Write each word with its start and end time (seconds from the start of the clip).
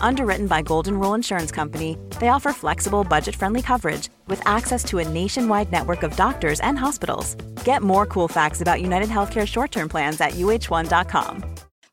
Underwritten 0.00 0.46
by 0.46 0.62
Golden 0.62 0.98
Rule 0.98 1.14
Insurance 1.14 1.50
Company, 1.50 1.98
they 2.20 2.28
offer 2.28 2.52
flexible, 2.52 3.04
budget 3.04 3.34
friendly 3.34 3.62
coverage 3.62 4.08
with 4.28 4.40
access 4.46 4.84
to 4.84 4.98
a 4.98 5.08
nationwide 5.08 5.72
network 5.72 6.02
of 6.02 6.16
doctors 6.16 6.60
and 6.60 6.78
hospitals. 6.78 7.34
Get 7.64 7.82
more 7.82 8.06
cool 8.06 8.28
facts 8.28 8.60
about 8.60 8.80
United 8.80 9.08
Healthcare 9.08 9.46
short 9.46 9.72
term 9.72 9.88
plans 9.88 10.20
at 10.20 10.32
uh1.com. 10.32 11.44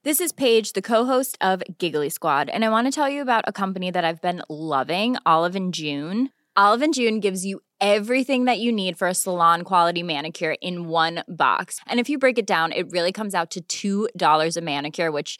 This 0.03 0.19
is 0.19 0.33
Paige, 0.33 0.73
the 0.73 0.81
co 0.81 1.05
host 1.05 1.37
of 1.41 1.63
Giggly 1.77 2.09
Squad, 2.09 2.49
and 2.49 2.63
I 2.65 2.69
want 2.69 2.87
to 2.87 2.91
tell 2.91 3.09
you 3.09 3.21
about 3.21 3.45
a 3.47 3.53
company 3.53 3.89
that 3.89 4.03
I've 4.03 4.21
been 4.21 4.41
loving 4.49 5.15
Olive 5.25 5.55
and 5.55 5.73
June. 5.73 6.29
Olive 6.55 6.81
and 6.81 6.93
June 6.93 7.19
gives 7.19 7.45
you 7.45 7.61
everything 7.79 8.45
that 8.45 8.59
you 8.59 8.71
need 8.71 8.97
for 8.97 9.07
a 9.07 9.13
salon 9.13 9.63
quality 9.63 10.03
manicure 10.03 10.55
in 10.61 10.88
one 10.88 11.23
box. 11.27 11.79
And 11.88 11.99
if 11.99 12.09
you 12.09 12.17
break 12.17 12.38
it 12.38 12.45
down, 12.45 12.71
it 12.71 12.91
really 12.91 13.11
comes 13.11 13.33
out 13.33 13.55
to 13.69 14.09
$2 14.13 14.57
a 14.57 14.61
manicure, 14.61 15.11
which 15.11 15.39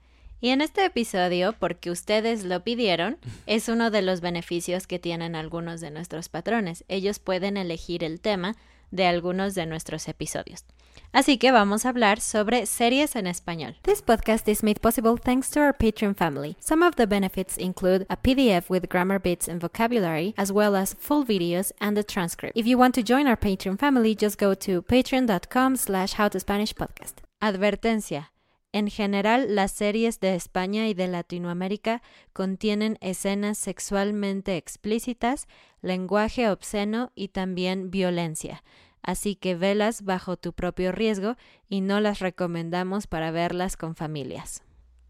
Y 0.41 0.49
en 0.49 0.61
este 0.61 0.83
episodio, 0.83 1.53
porque 1.53 1.91
ustedes 1.91 2.43
lo 2.43 2.63
pidieron, 2.63 3.17
es 3.45 3.69
uno 3.69 3.91
de 3.91 4.01
los 4.01 4.21
beneficios 4.21 4.87
que 4.87 4.97
tienen 4.97 5.35
algunos 5.35 5.81
de 5.81 5.91
nuestros 5.91 6.29
patrones. 6.29 6.83
Ellos 6.87 7.19
pueden 7.19 7.57
elegir 7.57 8.03
el 8.03 8.19
tema 8.19 8.55
de 8.89 9.05
algunos 9.05 9.53
de 9.53 9.67
nuestros 9.67 10.07
episodios. 10.07 10.65
Así 11.13 11.37
que 11.37 11.51
vamos 11.51 11.85
a 11.85 11.89
hablar 11.89 12.19
sobre 12.21 12.65
series 12.65 13.15
en 13.15 13.27
español. 13.27 13.77
This 13.83 14.01
podcast 14.01 14.47
is 14.47 14.63
made 14.63 14.79
possible 14.79 15.15
thanks 15.17 15.51
to 15.51 15.59
our 15.59 15.73
Patreon 15.77 16.15
family. 16.15 16.55
Some 16.59 16.83
of 16.83 16.95
the 16.95 17.05
benefits 17.05 17.57
include 17.57 18.07
a 18.09 18.17
PDF 18.17 18.69
with 18.69 18.89
grammar 18.89 19.19
bits 19.19 19.47
and 19.47 19.61
vocabulary, 19.61 20.33
as 20.37 20.51
well 20.51 20.75
as 20.75 20.95
full 20.95 21.23
videos 21.23 21.71
and 21.79 21.97
a 21.97 22.03
transcript. 22.03 22.57
If 22.57 22.65
you 22.65 22.77
want 22.77 22.95
to 22.95 23.03
join 23.03 23.27
our 23.27 23.37
Patreon 23.37 23.77
family, 23.77 24.15
just 24.15 24.39
go 24.39 24.55
to 24.55 24.81
patreon.com 24.81 25.75
slash 25.75 26.15
howtospanishpodcast. 26.15 27.21
Advertencia. 27.41 28.27
En 28.73 28.89
general, 28.89 29.55
las 29.55 29.71
series 29.71 30.19
de 30.19 30.35
España 30.35 30.87
y 30.87 30.93
de 30.93 31.07
Latinoamérica 31.07 32.01
contienen 32.33 32.97
escenas 33.01 33.57
sexualmente 33.57 34.57
explícitas, 34.57 35.47
lenguaje 35.81 36.49
obsceno 36.49 37.11
y 37.15 37.29
también 37.29 37.91
violencia 37.91 38.63
así 39.03 39.35
que 39.35 39.55
velas 39.55 40.03
bajo 40.03 40.37
tu 40.37 40.53
propio 40.53 40.91
riesgo 40.91 41.35
y 41.69 41.81
no 41.81 41.99
las 41.99 42.19
recomendamos 42.19 43.07
para 43.07 43.31
verlas 43.31 43.77
con 43.77 43.95
familias. 43.95 44.63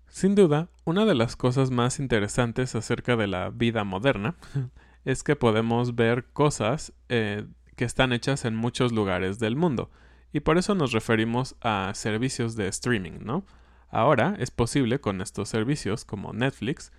Sin 0.07 0.35
duda, 0.35 0.69
una 0.83 1.05
de 1.05 1.15
las 1.15 1.35
cosas 1.35 1.71
más 1.71 1.99
interesantes 1.99 2.75
acerca 2.75 3.15
de 3.15 3.27
la 3.27 3.49
vida 3.49 3.83
moderna 3.83 4.35
es 5.05 5.23
que 5.23 5.35
podemos 5.35 5.95
ver 5.95 6.25
cosas 6.33 6.93
eh, 7.09 7.45
que 7.75 7.85
están 7.85 8.13
hechas 8.13 8.45
en 8.45 8.55
muchos 8.55 8.91
lugares 8.91 9.39
del 9.39 9.55
mundo, 9.55 9.89
y 10.33 10.41
por 10.41 10.57
eso 10.57 10.75
nos 10.75 10.91
referimos 10.91 11.55
a 11.61 11.91
servicios 11.93 12.55
de 12.55 12.67
streaming, 12.67 13.19
¿no? 13.23 13.45
Ahora 13.89 14.35
es 14.39 14.51
posible 14.51 15.01
con 15.01 15.21
estos 15.21 15.49
servicios 15.49 16.05
como 16.05 16.33
Netflix 16.33 16.91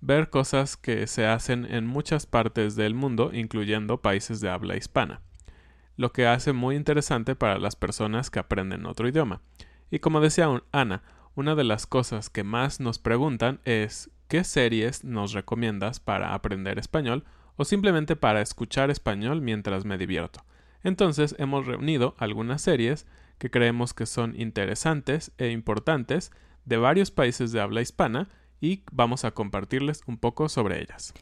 ver 0.00 0.30
cosas 0.30 0.76
que 0.76 1.06
se 1.06 1.26
hacen 1.26 1.66
en 1.66 1.86
muchas 1.86 2.26
partes 2.26 2.76
del 2.76 2.94
mundo, 2.94 3.30
incluyendo 3.32 4.00
países 4.00 4.40
de 4.40 4.48
habla 4.48 4.76
hispana 4.76 5.20
lo 5.98 6.12
que 6.12 6.26
hace 6.26 6.52
muy 6.54 6.76
interesante 6.76 7.34
para 7.34 7.58
las 7.58 7.76
personas 7.76 8.30
que 8.30 8.38
aprenden 8.38 8.86
otro 8.86 9.08
idioma. 9.08 9.42
Y 9.90 9.98
como 9.98 10.20
decía 10.20 10.48
Ana, 10.70 11.02
una 11.34 11.56
de 11.56 11.64
las 11.64 11.86
cosas 11.86 12.30
que 12.30 12.44
más 12.44 12.80
nos 12.80 12.98
preguntan 13.00 13.60
es 13.64 14.10
¿qué 14.28 14.44
series 14.44 15.04
nos 15.04 15.32
recomiendas 15.32 15.98
para 15.98 16.34
aprender 16.34 16.78
español 16.78 17.24
o 17.56 17.64
simplemente 17.64 18.14
para 18.14 18.40
escuchar 18.40 18.90
español 18.90 19.42
mientras 19.42 19.84
me 19.84 19.98
divierto? 19.98 20.44
Entonces 20.82 21.34
hemos 21.38 21.66
reunido 21.66 22.14
algunas 22.18 22.62
series 22.62 23.06
que 23.38 23.50
creemos 23.50 23.94
que 23.94 24.06
son 24.06 24.38
interesantes 24.40 25.32
e 25.38 25.50
importantes 25.50 26.32
de 26.64 26.76
varios 26.76 27.10
países 27.10 27.52
de 27.52 27.60
habla 27.60 27.80
hispana 27.80 28.28
y 28.60 28.82
vamos 28.92 29.24
a 29.24 29.30
compartirles 29.30 30.02
un 30.06 30.18
poco 30.18 30.48
sobre 30.48 30.80
ellas. 30.80 31.14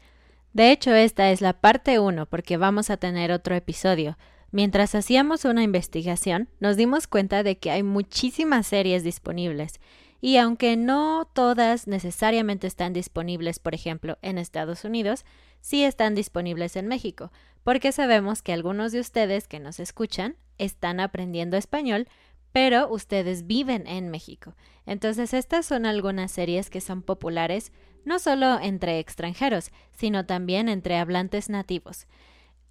De 0.53 0.71
hecho, 0.71 0.93
esta 0.93 1.31
es 1.31 1.41
la 1.41 1.53
parte 1.53 1.99
1 1.99 2.25
porque 2.25 2.57
vamos 2.57 2.89
a 2.89 2.97
tener 2.97 3.31
otro 3.31 3.55
episodio. 3.55 4.17
Mientras 4.51 4.95
hacíamos 4.95 5.45
una 5.45 5.61
investigación, 5.61 6.49
nos 6.59 6.77
dimos 6.77 7.07
cuenta 7.07 7.43
de 7.43 7.57
que 7.57 7.69
hay 7.69 7.83
muchísimas 7.83 8.65
series 8.65 9.03
disponibles 9.03 9.79
y 10.19 10.37
aunque 10.37 10.77
no 10.77 11.29
todas 11.31 11.87
necesariamente 11.87 12.65
están 12.65 12.93
disponibles, 12.93 13.59
por 13.59 13.75
ejemplo, 13.75 14.17
en 14.21 14.37
Estados 14.37 14.83
Unidos, 14.83 15.25
sí 15.67 15.83
están 15.83 16.15
disponibles 16.15 16.77
en 16.77 16.87
México, 16.87 17.29
porque 17.65 17.91
sabemos 17.91 18.41
que 18.41 18.53
algunos 18.53 18.93
de 18.93 19.01
ustedes 19.01 19.49
que 19.49 19.59
nos 19.59 19.81
escuchan 19.81 20.37
están 20.57 21.01
aprendiendo 21.01 21.57
español, 21.57 22.07
pero 22.53 22.87
ustedes 22.87 23.45
viven 23.47 23.85
en 23.85 24.09
México. 24.09 24.55
Entonces, 24.85 25.33
estas 25.33 25.65
son 25.65 25.85
algunas 25.85 26.31
series 26.31 26.69
que 26.69 26.79
son 26.79 27.01
populares 27.01 27.73
no 28.05 28.17
solo 28.17 28.61
entre 28.61 28.99
extranjeros, 28.99 29.71
sino 29.91 30.25
también 30.25 30.69
entre 30.69 30.95
hablantes 30.95 31.49
nativos. 31.49 32.07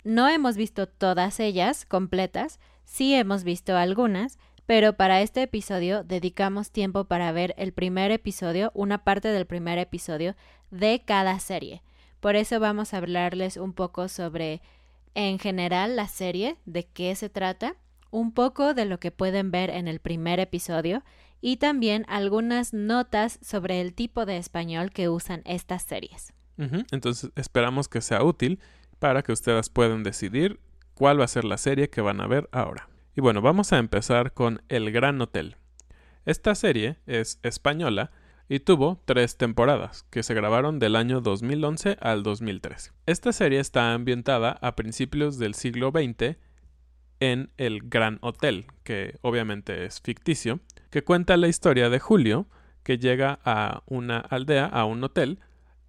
No 0.02 0.26
hemos 0.26 0.56
visto 0.56 0.88
todas 0.88 1.38
ellas 1.38 1.84
completas, 1.84 2.60
sí 2.87 3.14
hemos 3.14 3.44
visto 3.44 3.76
algunas, 3.76 4.38
pero 4.64 4.94
para 4.94 5.20
este 5.20 5.42
episodio 5.42 6.02
dedicamos 6.02 6.70
tiempo 6.70 7.04
para 7.04 7.31
ver 7.31 7.54
el 7.58 7.75
primer 7.75 8.10
episodio, 8.10 8.72
una 8.72 9.04
parte 9.04 9.28
del 9.28 9.44
primer 9.44 9.76
episodio 9.76 10.34
de 10.70 11.02
cada 11.04 11.38
serie. 11.40 11.82
Por 12.20 12.36
eso 12.36 12.60
vamos 12.60 12.94
a 12.94 12.98
hablarles 12.98 13.56
un 13.56 13.72
poco 13.72 14.08
sobre, 14.08 14.62
en 15.14 15.38
general, 15.38 15.96
la 15.96 16.08
serie, 16.08 16.56
de 16.64 16.86
qué 16.86 17.14
se 17.14 17.28
trata, 17.28 17.76
un 18.10 18.32
poco 18.32 18.74
de 18.74 18.84
lo 18.84 18.98
que 18.98 19.10
pueden 19.10 19.50
ver 19.50 19.70
en 19.70 19.88
el 19.88 20.00
primer 20.00 20.40
episodio 20.40 21.02
y 21.40 21.58
también 21.58 22.04
algunas 22.08 22.72
notas 22.72 23.38
sobre 23.42 23.80
el 23.80 23.94
tipo 23.94 24.26
de 24.26 24.38
español 24.38 24.90
que 24.90 25.08
usan 25.08 25.42
estas 25.44 25.82
series. 25.82 26.32
Entonces 26.90 27.30
esperamos 27.36 27.88
que 27.88 28.00
sea 28.00 28.22
útil 28.22 28.60
para 28.98 29.22
que 29.22 29.32
ustedes 29.32 29.68
puedan 29.68 30.02
decidir 30.02 30.58
cuál 30.94 31.20
va 31.20 31.24
a 31.24 31.28
ser 31.28 31.44
la 31.44 31.58
serie 31.58 31.90
que 31.90 32.00
van 32.00 32.22
a 32.22 32.26
ver 32.26 32.48
ahora. 32.52 32.88
Y 33.14 33.20
bueno, 33.20 33.42
vamos 33.42 33.72
a 33.72 33.78
empezar 33.78 34.32
con 34.32 34.62
El 34.68 34.90
Gran 34.90 35.20
Hotel. 35.20 35.56
Esta 36.24 36.54
serie 36.54 36.96
es 37.06 37.38
española 37.42 38.10
y 38.48 38.60
tuvo 38.60 39.00
tres 39.04 39.37
temporadas, 39.37 40.04
que 40.10 40.22
se 40.22 40.34
grabaron 40.34 40.78
del 40.78 40.96
año 40.96 41.20
2011 41.20 41.96
al 42.00 42.22
2013. 42.22 42.93
Esta 43.06 43.32
serie 43.32 43.58
está 43.58 43.93
ambientada 43.93 44.58
a 44.60 44.76
principios 44.76 45.38
del 45.38 45.54
siglo 45.54 45.90
XX 45.90 46.37
en 47.19 47.50
el 47.56 47.81
Gran 47.82 48.19
Hotel, 48.20 48.66
que 48.84 49.19
obviamente 49.22 49.84
es 49.84 50.00
ficticio, 50.00 50.60
que 50.90 51.02
cuenta 51.02 51.37
la 51.37 51.48
historia 51.48 51.90
de 51.90 51.98
Julio, 51.98 52.46
que 52.82 52.98
llega 52.98 53.40
a 53.44 53.82
una 53.87 54.19
aldea, 54.19 54.66
a 54.66 54.84
un 54.84 55.02
hotel, 55.02 55.40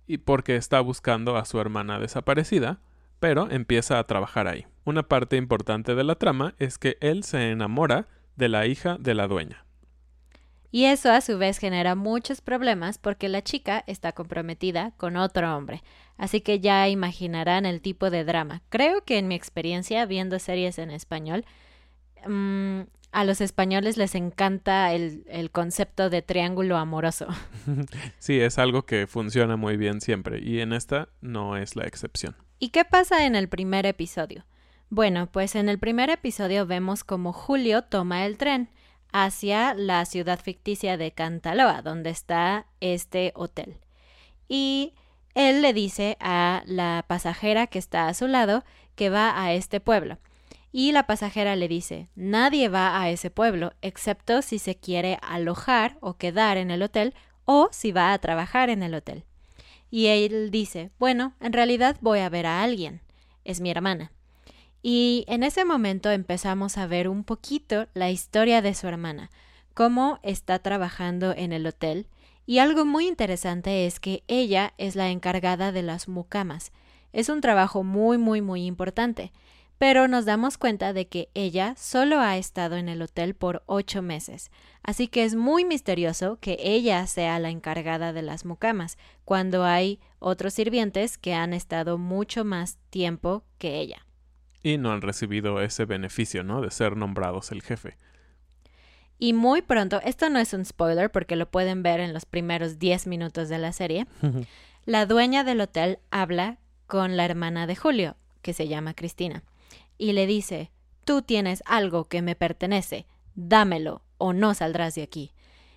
y 0.07 0.19
porque 0.19 0.56
está 0.56 0.80
buscando 0.80 1.38
a 1.38 1.45
su 1.45 1.60
hermana 1.60 2.00
desaparecida, 2.00 2.80
pero 3.19 3.51
empieza 3.51 4.00
a 4.00 4.06
trabajar 4.06 4.48
ahí. 4.48 4.65
Una 4.83 5.03
parte 5.03 5.36
importante 5.36 5.95
de 5.95 6.03
la 6.03 6.15
trama 6.15 6.56
es 6.60 6.77
que 6.77 6.98
él 7.01 7.24
se 7.24 7.51
enamora 7.51 8.07
de 8.36 8.50
la 8.50 8.65
hija 8.65 8.98
de 9.00 9.15
la 9.15 9.27
dueña. 9.27 9.67
Y 10.72 10.86
eso 10.86 11.12
a 11.12 11.22
su 11.22 11.38
vez 11.38 11.60
genera 11.60 11.96
muchos 11.96 12.42
problemas 12.42 12.98
porque 12.98 13.30
la 13.30 13.42
chica 13.42 13.84
está 13.88 14.12
comprometida 14.12 14.92
con 14.98 15.16
otro 15.16 15.56
hombre. 15.56 15.81
Así 16.18 16.42
que 16.42 16.60
ya 16.60 16.88
imaginarán 16.90 17.66
el 17.66 17.81
tipo 17.81 18.10
de 18.10 18.25
drama. 18.25 18.62
Creo 18.69 19.04
que 19.06 19.18
en 19.18 19.28
mi 19.28 19.36
experiencia 19.36 20.06
viendo 20.06 20.40
series 20.40 20.78
en 20.78 20.92
español, 20.92 21.46
mm, 22.28 22.81
a 23.12 23.24
los 23.24 23.40
españoles 23.40 23.98
les 23.98 24.16
encanta 24.16 24.94
el, 24.94 25.24
el 25.28 25.52
concepto 25.52 26.10
de 26.10 26.22
triángulo 26.22 26.78
amoroso. 26.78 27.28
Sí, 28.20 28.40
es 28.40 28.58
algo 28.58 28.86
que 28.86 29.08
funciona 29.08 29.56
muy 29.56 29.78
bien 29.78 30.02
siempre 30.02 30.40
y 30.40 30.60
en 30.60 30.74
esta 30.74 31.08
no 31.22 31.56
es 31.56 31.75
la 31.75 31.86
excepción. 31.86 32.36
¿Y 32.60 32.70
qué 32.70 32.84
pasa 32.84 33.25
en 33.25 33.36
el 33.36 33.48
primer 33.48 33.86
episodio? 33.86 34.46
Bueno, 34.90 35.28
pues 35.31 35.56
en 35.56 35.70
el 35.70 35.80
primer 35.80 36.10
episodio 36.10 36.66
vemos 36.66 37.04
como 37.04 37.31
Julio 37.31 37.84
toma 37.84 38.25
el 38.25 38.38
tren 38.38 38.70
hacia 39.25 39.74
la 39.74 40.06
ciudad 40.06 40.40
ficticia 40.40 40.98
de 40.98 41.12
Cantaloa, 41.12 41.81
donde 41.81 42.10
está 42.10 42.68
este 42.81 43.31
hotel. 43.36 43.78
Y 44.48 44.94
él 45.34 45.62
le 45.62 45.74
dice 45.74 46.18
a 46.19 46.64
la 46.66 47.06
pasajera 47.08 47.68
que 47.68 47.80
está 47.80 48.08
a 48.08 48.14
su 48.14 48.28
lado 48.28 48.64
que 48.96 49.10
va 49.10 49.42
a 49.42 49.54
este 49.54 49.80
pueblo. 49.80 50.19
Y 50.72 50.92
la 50.92 51.08
pasajera 51.08 51.56
le 51.56 51.68
dice, 51.68 52.10
nadie 52.16 52.69
va 52.69 53.02
a 53.02 53.10
ese 53.10 53.31
pueblo, 53.31 53.74
excepto 53.81 54.42
si 54.42 54.60
se 54.60 54.75
quiere 54.75 55.18
alojar 55.22 55.98
o 56.02 56.18
quedar 56.18 56.58
en 56.58 56.70
el 56.70 56.84
hotel 56.84 57.16
o 57.46 57.70
si 57.72 57.92
va 57.92 58.13
a 58.13 58.20
trabajar 58.20 58.70
en 58.70 58.84
el 58.84 58.94
hotel. 58.94 59.25
Y 59.90 60.08
él 60.08 60.52
dice, 60.52 60.92
bueno, 61.00 61.34
en 61.40 61.54
realidad 61.54 61.98
voy 62.02 62.20
a 62.20 62.30
ver 62.30 62.46
a 62.46 62.62
alguien, 62.62 63.02
es 63.46 63.62
mi 63.62 63.72
hermana. 63.72 64.12
Y 64.83 65.25
en 65.27 65.44
ese 65.44 65.65
momento 65.65 66.12
empezamos 66.12 66.77
a 66.77 66.88
ver 66.88 67.09
un 67.09 67.24
poquito 67.24 67.88
la 67.94 68.12
historia 68.12 68.62
de 68.62 68.74
su 68.74 68.88
hermana, 68.88 69.31
cómo 69.74 70.19
está 70.24 70.59
trabajando 70.59 71.33
en 71.35 71.51
el 71.51 71.65
hotel. 71.65 72.07
Y 72.45 72.59
algo 72.59 72.85
muy 72.85 73.07
interesante 73.07 73.85
es 73.85 74.00
que 74.00 74.24
ella 74.27 74.74
es 74.77 74.95
la 74.95 75.09
encargada 75.09 75.71
de 75.71 75.81
las 75.81 76.07
mucamas. 76.07 76.71
Es 77.12 77.29
un 77.29 77.41
trabajo 77.41 77.83
muy, 77.83 78.18
muy, 78.18 78.41
muy 78.41 78.65
importante. 78.65 79.31
Pero 79.79 80.07
nos 80.07 80.25
damos 80.25 80.57
cuenta 80.57 80.91
de 80.91 81.07
que 81.07 81.29
ella 81.35 81.75
solo 81.77 82.19
ha 82.19 82.38
estado 82.38 82.77
en 82.77 82.89
el 82.89 83.01
hotel 83.03 83.35
por 83.35 83.62
ocho 83.68 84.01
meses. 84.01 84.50
Así 84.81 85.07
que 85.07 85.24
es 85.24 85.35
muy 85.35 85.65
misterioso 85.65 86.39
que 86.39 86.57
ella 86.62 87.06
sea 87.06 87.38
la 87.38 87.51
encargada 87.51 88.12
de 88.12 88.24
las 88.24 88.44
mucamas, 88.44 88.97
cuando 89.24 89.65
hay 89.65 90.00
otros 90.18 90.56
sirvientes 90.56 91.19
que 91.19 91.35
han 91.35 91.53
estado 91.53 92.00
mucho 92.00 92.44
más 92.44 92.79
tiempo 92.89 93.44
que 93.59 93.79
ella 93.79 94.06
y 94.63 94.77
no 94.77 94.92
han 94.92 95.01
recibido 95.01 95.62
ese 95.62 95.86
beneficio, 95.86 96.44
¿no? 96.44 96.62
De 96.62 96.71
ser 96.71 96.98
nombrados 96.98 97.51
el 97.51 97.62
jefe. 97.62 97.98
Y 99.19 99.33
muy 99.33 99.62
pronto, 99.62 100.00
esto 100.04 100.30
no 100.30 100.39
es 100.39 100.54
un 100.54 100.65
spoiler 100.65 101.12
porque 101.12 101.36
lo 101.36 101.50
pueden 101.50 101.81
ver 101.81 102.00
en 102.00 102.13
los 102.13 102.25
primeros 102.25 102.77
10 102.77 103.07
minutos 103.07 103.50
de 103.50 103.57
la 103.57 103.74
serie, 103.74 104.06
la 104.86 105.06
dueña 105.06 105.44
del 105.44 105.62
hotel 105.62 106.00
habla 106.12 106.59
con 106.86 107.18
la 107.18 107.25
hermana 107.25 107.65
de 107.65 107.75
Julio, 107.75 108.15
que 108.42 108.54
se 108.54 108.68
llama 108.68 108.94
Cristina, 108.94 109.44
y 109.98 110.13
le 110.13 110.27
dice, 110.27 110.71
tú 111.03 111.24
tienes 111.24 111.63
algo 111.65 112.06
que 112.06 112.21
me 112.21 112.36
pertenece, 112.36 113.07
dámelo 113.33 114.03
o 114.19 114.33
no 114.33 114.53
saldrás 114.53 114.94
de 114.94 115.03
aquí. 115.03 115.33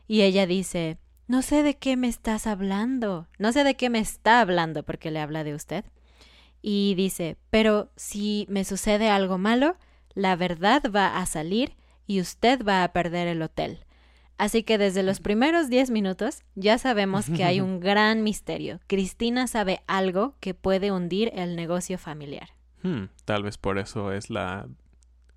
Y 0.06 0.22
ella 0.22 0.46
dice, 0.46 0.98
no 1.26 1.40
sé 1.40 1.62
de 1.62 1.76
qué 1.76 1.96
me 1.96 2.08
estás 2.08 2.46
hablando, 2.46 3.26
no 3.38 3.52
sé 3.52 3.64
de 3.64 3.74
qué 3.74 3.88
me 3.88 4.00
está 4.00 4.40
hablando 4.40 4.82
porque 4.82 5.10
le 5.10 5.20
habla 5.20 5.44
de 5.44 5.54
usted 5.54 5.84
y 6.62 6.94
dice, 6.94 7.36
pero 7.50 7.90
si 7.96 8.46
me 8.48 8.64
sucede 8.64 9.08
algo 9.08 9.38
malo, 9.38 9.76
la 10.14 10.36
verdad 10.36 10.82
va 10.94 11.18
a 11.18 11.26
salir 11.26 11.76
y 12.06 12.20
usted 12.20 12.64
va 12.64 12.84
a 12.84 12.92
perder 12.92 13.28
el 13.28 13.42
hotel. 13.42 13.84
Así 14.36 14.62
que 14.62 14.78
desde 14.78 15.02
los 15.02 15.20
primeros 15.20 15.68
10 15.68 15.90
minutos 15.90 16.42
ya 16.54 16.78
sabemos 16.78 17.28
que 17.28 17.44
hay 17.44 17.60
un 17.60 17.78
gran 17.80 18.22
misterio. 18.22 18.80
Cristina 18.86 19.46
sabe 19.46 19.82
algo 19.86 20.34
que 20.40 20.54
puede 20.54 20.92
hundir 20.92 21.30
el 21.34 21.56
negocio 21.56 21.98
familiar. 21.98 22.48
Hmm, 22.82 23.04
tal 23.26 23.42
vez 23.42 23.58
por 23.58 23.78
eso 23.78 24.12
es 24.12 24.30
la 24.30 24.66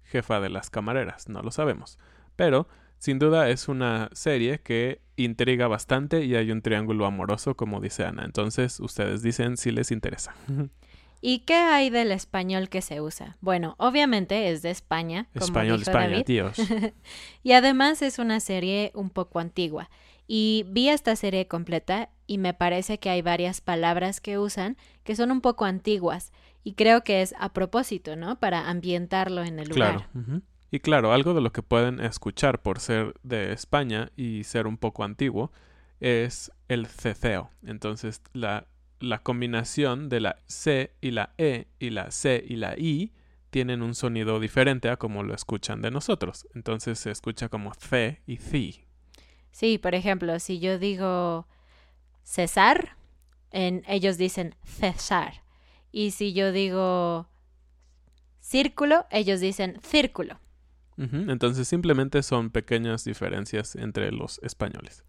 jefa 0.04 0.40
de 0.40 0.50
las 0.50 0.70
camareras, 0.70 1.28
no 1.28 1.42
lo 1.42 1.52
sabemos. 1.52 2.00
Pero, 2.36 2.68
sin 2.98 3.20
duda, 3.20 3.50
es 3.50 3.68
una 3.68 4.10
serie 4.14 4.62
que 4.62 5.02
intriga 5.18 5.68
bastante 5.68 6.24
y 6.24 6.36
hay 6.36 6.52
un 6.52 6.62
triángulo 6.62 7.06
amoroso, 7.06 7.56
como 7.56 7.81
dice 7.81 8.06
Ana. 8.06 8.24
Entonces, 8.24 8.80
ustedes 8.80 9.22
dicen 9.22 9.58
si 9.58 9.72
les 9.72 9.92
interesa. 9.92 10.34
¿Y 11.25 11.40
qué 11.40 11.54
hay 11.56 11.90
del 11.90 12.12
español 12.12 12.68
que 12.68 12.81
se 12.81 13.00
usa? 13.00 13.38
Bueno, 13.40 13.75
obviamente 13.78 14.50
es 14.50 14.62
de 14.62 14.72
España. 14.72 15.30
Como 15.31 15.46
español 15.46 15.78
de 15.78 15.84
España, 15.84 16.24
tíos. 16.25 16.58
y 17.44 17.54
además 17.54 18.02
es 18.02 18.20
una 18.20 18.42
serie 18.42 18.92
un 18.94 19.10
poco 19.10 19.40
antigua. 19.40 19.90
Y 20.28 20.66
vi 20.68 20.90
esta 20.90 21.16
serie 21.16 21.48
completa 21.48 22.10
y 22.28 22.40
me 22.40 22.54
parece 22.54 23.00
que 23.00 23.10
hay 23.10 23.22
varias 23.22 23.62
palabras 23.62 24.20
que 24.20 24.38
usan 24.38 24.75
que 25.06 25.16
son 25.16 25.31
un 25.31 25.40
poco 25.40 25.64
antiguas. 25.64 26.34
Y 26.66 26.74
creo 26.74 27.06
que 27.06 27.22
es 27.22 27.34
a 27.40 27.54
propósito, 27.54 28.18
¿no? 28.18 28.38
Para 28.38 28.70
ambientarlo 28.70 29.46
en 29.46 29.60
el 29.60 29.70
lugar. 29.70 30.10
Claro. 30.12 30.42
Y 30.72 30.81
claro, 30.81 31.14
algo 31.14 31.34
de 31.34 31.40
lo 31.40 31.54
que 31.54 31.64
pueden 31.64 32.02
escuchar 32.02 32.62
por 32.62 32.81
ser 32.81 33.14
de 33.24 33.54
España 33.54 34.12
y 34.18 34.44
ser 34.44 34.68
un 34.68 34.75
poco 34.75 35.06
antiguo 35.06 35.54
es 36.02 36.52
el 36.68 36.86
ceceo. 36.88 37.50
Entonces, 37.66 38.22
la 38.34 38.68
la 39.04 39.20
combinación 39.20 40.08
de 40.08 40.22
la 40.22 40.38
C 40.48 40.92
y 41.02 41.12
la 41.12 41.34
E 41.38 41.68
y 41.78 41.90
la 41.90 42.10
C 42.10 42.44
y 42.48 42.56
la 42.56 42.78
I 42.78 43.12
tienen 43.50 43.82
un 43.82 43.96
sonido 43.96 44.40
diferente 44.40 44.90
a 44.90 44.96
como 44.96 45.24
lo 45.24 45.36
escuchan 45.36 45.82
de 45.82 45.92
nosotros. 45.92 46.48
Entonces 46.56 47.00
se 47.00 47.12
escucha 47.12 47.50
como 47.50 47.74
C 47.74 48.22
y 48.26 48.38
C. 48.38 48.88
Sí, 49.52 49.78
por 49.78 49.94
ejemplo, 49.94 50.40
si 50.40 50.60
yo 50.60 50.80
digo 50.80 51.48
César, 52.24 52.96
en, 53.51 53.84
ellos 53.88 54.18
dicen 54.18 54.56
César. 54.63 55.44
Y 55.92 56.12
si 56.12 56.34
yo 56.34 56.54
digo 56.54 57.27
círculo, 58.39 59.06
ellos 59.12 59.42
dicen 59.42 59.80
círculo. 59.84 60.39
Entonces 60.96 61.68
simplemente 61.68 62.22
son 62.24 62.51
pequeñas 62.51 63.04
diferencias 63.04 63.75
entre 63.75 64.12
los 64.12 64.39
españoles. 64.44 65.04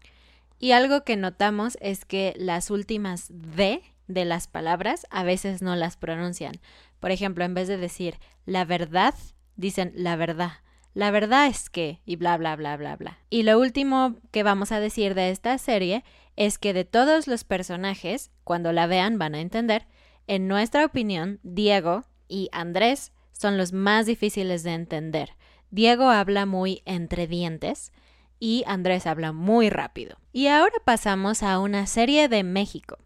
Y 0.59 0.71
algo 0.71 1.03
que 1.03 1.15
notamos 1.15 1.77
es 1.79 2.05
que 2.05 2.33
las 2.37 2.71
últimas 2.71 3.27
D 3.29 3.83
de 4.07 4.25
las 4.25 4.47
palabras 4.47 5.05
a 5.09 5.23
veces 5.23 5.61
no 5.61 5.75
las 5.75 5.97
pronuncian. 5.97 6.53
Por 6.99 7.11
ejemplo, 7.11 7.43
en 7.43 7.53
vez 7.53 7.67
de 7.67 7.77
decir 7.77 8.17
la 8.45 8.65
verdad, 8.65 9.13
dicen 9.55 9.91
la 9.95 10.15
verdad. 10.15 10.51
La 10.93 11.11
verdad 11.11 11.47
es 11.47 11.69
que, 11.69 11.99
y 12.05 12.15
bla, 12.15 12.37
bla, 12.37 12.55
bla, 12.55 12.77
bla, 12.77 12.95
bla. 12.95 13.19
Y 13.29 13.43
lo 13.43 13.59
último 13.59 14.15
que 14.31 14.43
vamos 14.43 14.71
a 14.71 14.79
decir 14.79 15.13
de 15.13 15.29
esta 15.29 15.57
serie 15.57 16.03
es 16.37 16.57
que 16.57 16.73
de 16.73 16.85
todos 16.85 17.27
los 17.27 17.43
personajes, 17.43 18.31
cuando 18.43 18.71
la 18.71 18.87
vean 18.87 19.17
van 19.17 19.35
a 19.35 19.41
entender, 19.41 19.87
en 20.27 20.47
nuestra 20.47 20.85
opinión, 20.85 21.39
Diego 21.43 22.05
y 22.27 22.49
Andrés 22.51 23.11
son 23.33 23.57
los 23.57 23.73
más 23.73 24.05
difíciles 24.05 24.63
de 24.63 24.73
entender. 24.73 25.31
Diego 25.69 26.09
habla 26.09 26.45
muy 26.45 26.81
entre 26.85 27.27
dientes, 27.27 27.91
y 28.39 28.63
Andrés 28.67 29.07
habla 29.07 29.31
muy 29.31 29.69
rápido. 29.69 30.17
Y 30.31 30.47
ahora 30.47 30.75
pasamos 30.83 31.43
a 31.43 31.59
una 31.59 31.87
serie 31.87 32.27
de 32.27 32.43
México, 32.43 32.97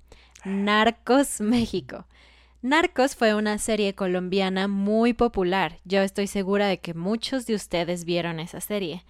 Narcos 0.45 1.41
México. 1.41 2.07
Narcos 2.61 3.15
fue 3.15 3.35
una 3.35 3.57
serie 3.57 3.93
colombiana 3.93 4.69
muy 4.69 5.13
popular. 5.13 5.79
Yo 5.83 6.01
estoy 6.01 6.27
segura 6.27 6.67
de 6.67 6.79
que 6.79 6.93
muchos 6.93 7.45
de 7.45 7.55
ustedes 7.55 8.05
vieron 8.05 8.39
esa 8.39 8.61
serie. 8.61 9.03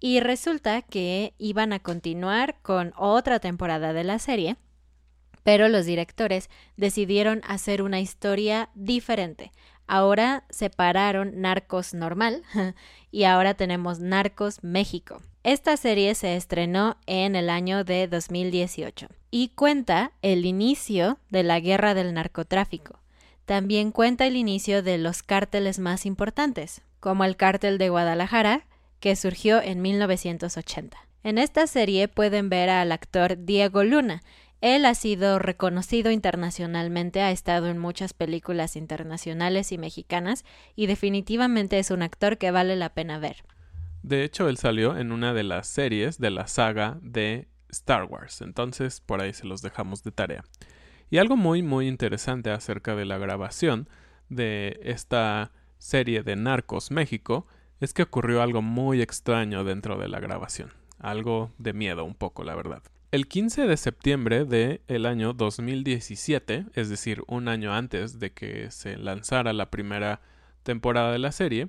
Y 0.00 0.20
resulta 0.20 0.80
que 0.80 1.34
iban 1.36 1.74
a 1.74 1.80
continuar 1.80 2.56
con 2.62 2.94
otra 2.96 3.40
temporada 3.40 3.92
de 3.92 4.04
la 4.04 4.18
serie, 4.18 4.56
pero 5.42 5.68
los 5.68 5.84
directores 5.84 6.48
decidieron 6.76 7.42
hacer 7.46 7.82
una 7.82 8.00
historia 8.00 8.70
diferente. 8.74 9.52
Ahora 9.86 10.44
separaron 10.48 11.42
Narcos 11.42 11.92
normal 11.92 12.42
y 13.10 13.24
ahora 13.24 13.52
tenemos 13.52 14.00
Narcos 14.00 14.64
México. 14.64 15.20
Esta 15.42 15.78
serie 15.78 16.14
se 16.14 16.36
estrenó 16.36 16.98
en 17.06 17.34
el 17.34 17.48
año 17.48 17.82
de 17.82 18.06
2018 18.08 19.08
y 19.30 19.48
cuenta 19.48 20.12
el 20.20 20.44
inicio 20.44 21.18
de 21.30 21.42
la 21.42 21.60
guerra 21.60 21.94
del 21.94 22.12
narcotráfico. 22.12 22.98
También 23.46 23.90
cuenta 23.90 24.26
el 24.26 24.36
inicio 24.36 24.82
de 24.82 24.98
los 24.98 25.22
cárteles 25.22 25.78
más 25.78 26.04
importantes, 26.04 26.82
como 27.00 27.24
el 27.24 27.38
cártel 27.38 27.78
de 27.78 27.88
Guadalajara, 27.88 28.66
que 29.00 29.16
surgió 29.16 29.62
en 29.62 29.80
1980. 29.80 30.98
En 31.24 31.38
esta 31.38 31.66
serie 31.66 32.06
pueden 32.06 32.50
ver 32.50 32.68
al 32.68 32.92
actor 32.92 33.42
Diego 33.42 33.82
Luna. 33.82 34.22
Él 34.60 34.84
ha 34.84 34.94
sido 34.94 35.38
reconocido 35.38 36.10
internacionalmente, 36.10 37.22
ha 37.22 37.30
estado 37.30 37.68
en 37.68 37.78
muchas 37.78 38.12
películas 38.12 38.76
internacionales 38.76 39.72
y 39.72 39.78
mexicanas 39.78 40.44
y 40.76 40.84
definitivamente 40.84 41.78
es 41.78 41.90
un 41.90 42.02
actor 42.02 42.36
que 42.36 42.50
vale 42.50 42.76
la 42.76 42.90
pena 42.90 43.18
ver. 43.18 43.42
De 44.02 44.24
hecho, 44.24 44.48
él 44.48 44.56
salió 44.56 44.96
en 44.96 45.12
una 45.12 45.34
de 45.34 45.42
las 45.42 45.66
series 45.66 46.18
de 46.18 46.30
la 46.30 46.46
saga 46.46 46.98
de 47.02 47.48
Star 47.68 48.04
Wars, 48.04 48.40
entonces 48.40 49.00
por 49.00 49.20
ahí 49.20 49.32
se 49.32 49.46
los 49.46 49.62
dejamos 49.62 50.02
de 50.02 50.12
tarea. 50.12 50.44
Y 51.10 51.18
algo 51.18 51.36
muy 51.36 51.62
muy 51.62 51.88
interesante 51.88 52.50
acerca 52.50 52.94
de 52.94 53.04
la 53.04 53.18
grabación 53.18 53.88
de 54.28 54.80
esta 54.82 55.52
serie 55.78 56.22
de 56.22 56.36
Narcos 56.36 56.90
México 56.90 57.46
es 57.80 57.94
que 57.94 58.02
ocurrió 58.02 58.42
algo 58.42 58.62
muy 58.62 59.02
extraño 59.02 59.64
dentro 59.64 59.98
de 59.98 60.08
la 60.08 60.20
grabación, 60.20 60.72
algo 60.98 61.52
de 61.58 61.72
miedo 61.72 62.04
un 62.04 62.14
poco, 62.14 62.44
la 62.44 62.54
verdad. 62.54 62.82
El 63.10 63.26
15 63.26 63.66
de 63.66 63.76
septiembre 63.76 64.44
del 64.44 64.82
el 64.86 65.04
año 65.04 65.32
2017, 65.32 66.66
es 66.74 66.88
decir, 66.88 67.24
un 67.26 67.48
año 67.48 67.74
antes 67.74 68.20
de 68.20 68.32
que 68.32 68.70
se 68.70 68.96
lanzara 68.96 69.52
la 69.52 69.70
primera 69.70 70.20
temporada 70.62 71.10
de 71.10 71.18
la 71.18 71.32
serie, 71.32 71.68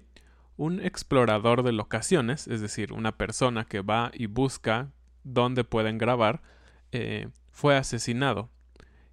un 0.62 0.80
explorador 0.80 1.64
de 1.64 1.72
locaciones, 1.72 2.48
es 2.48 2.62
decir, 2.62 2.94
una 2.94 3.18
persona 3.18 3.66
que 3.66 3.82
va 3.82 4.12
y 4.14 4.28
busca 4.28 4.92
dónde 5.24 5.64
pueden 5.64 5.98
grabar, 5.98 6.44
eh, 6.92 7.30
fue 7.50 7.76
asesinado. 7.76 8.52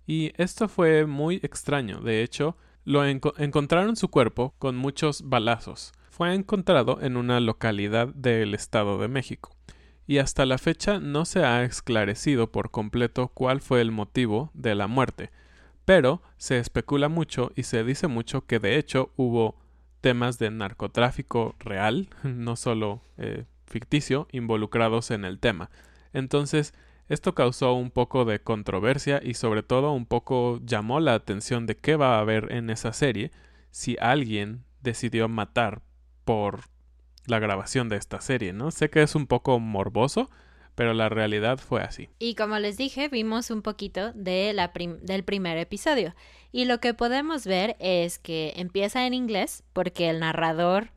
Y 0.07 0.33
esto 0.37 0.69
fue 0.69 1.07
muy 1.07 1.37
extraño. 1.37 2.01
De 2.01 2.23
hecho, 2.23 2.59
lo 2.85 3.07
encontraron 3.07 3.97
su 3.97 4.09
cuerpo 4.09 4.57
con 4.59 4.77
muchos 4.77 5.27
balazos. 5.27 5.93
Fue 6.11 6.35
encontrado 6.35 6.99
en 7.01 7.17
una 7.17 7.41
localidad 7.41 8.09
del 8.09 8.53
Estado 8.53 8.99
de 8.99 9.09
México. 9.09 9.57
Y 10.07 10.19
hasta 10.19 10.45
la 10.45 10.59
fecha 10.59 11.01
no 11.01 11.25
se 11.25 11.45
ha 11.45 11.65
esclarecido 11.65 12.53
por 12.53 12.71
completo 12.71 13.29
cuál 13.29 13.63
fue 13.63 13.81
el 13.81 13.91
motivo 13.91 14.51
de 14.53 14.75
la 14.75 14.87
muerte. 14.87 15.31
Pero 15.87 16.21
se 16.37 16.59
especula 16.59 17.09
mucho 17.09 17.53
y 17.57 17.63
se 17.63 17.85
dice 17.85 18.07
mucho 18.07 18.45
que 18.45 18.59
de 18.59 18.77
hecho 18.77 19.13
hubo 19.17 19.57
temas 20.01 20.39
de 20.39 20.51
narcotráfico 20.51 21.55
real, 21.59 22.09
no 22.23 22.57
solo 22.57 23.03
eh, 23.17 23.45
ficticio, 23.67 24.29
involucrados 24.33 25.11
en 25.11 25.25
el 25.25 25.39
tema. 25.39 25.71
Entonces, 26.13 26.75
esto 27.09 27.35
causó 27.35 27.73
un 27.73 27.91
poco 27.91 28.25
de 28.25 28.41
controversia 28.41 29.21
y 29.23 29.35
sobre 29.35 29.63
todo 29.63 29.93
un 29.93 30.07
poco 30.07 30.61
llamó 30.63 31.01
la 31.01 31.15
atención 31.15 31.67
de 31.67 31.77
qué 31.77 31.97
va 31.97 32.17
a 32.17 32.21
haber 32.21 32.53
en 32.53 32.71
esa 32.71 32.93
serie 32.93 33.31
si 33.71 33.97
alguien 34.01 34.65
decidió 34.83 35.29
matar 35.29 35.83
por 36.25 36.61
la 37.27 37.39
grabación 37.39 37.89
de 37.89 37.97
esta 37.97 38.21
serie, 38.21 38.53
¿no? 38.53 38.71
Sé 38.71 38.91
que 38.91 39.03
es 39.03 39.15
un 39.15 39.27
poco 39.27 39.59
morboso, 39.59 40.31
pero 40.79 40.95
la 40.95 41.09
realidad 41.09 41.59
fue 41.59 41.83
así. 41.83 42.09
Y 42.21 42.37
como 42.37 42.57
les 42.61 42.77
dije, 42.77 43.09
vimos 43.09 43.51
un 43.51 43.63
poquito 43.63 44.13
de 44.13 44.53
la 44.53 44.71
del 45.03 45.25
primer 45.25 45.59
episodio. 45.59 46.15
Y 46.53 46.67
lo 46.67 46.79
que 46.79 46.95
podemos 46.95 47.47
ver 47.47 47.75
es 47.81 48.21
que 48.21 48.53
empieza 48.55 49.05
en 49.05 49.13
inglés, 49.13 49.65
porque 49.73 50.09
el 50.09 50.21
narrador 50.21 50.93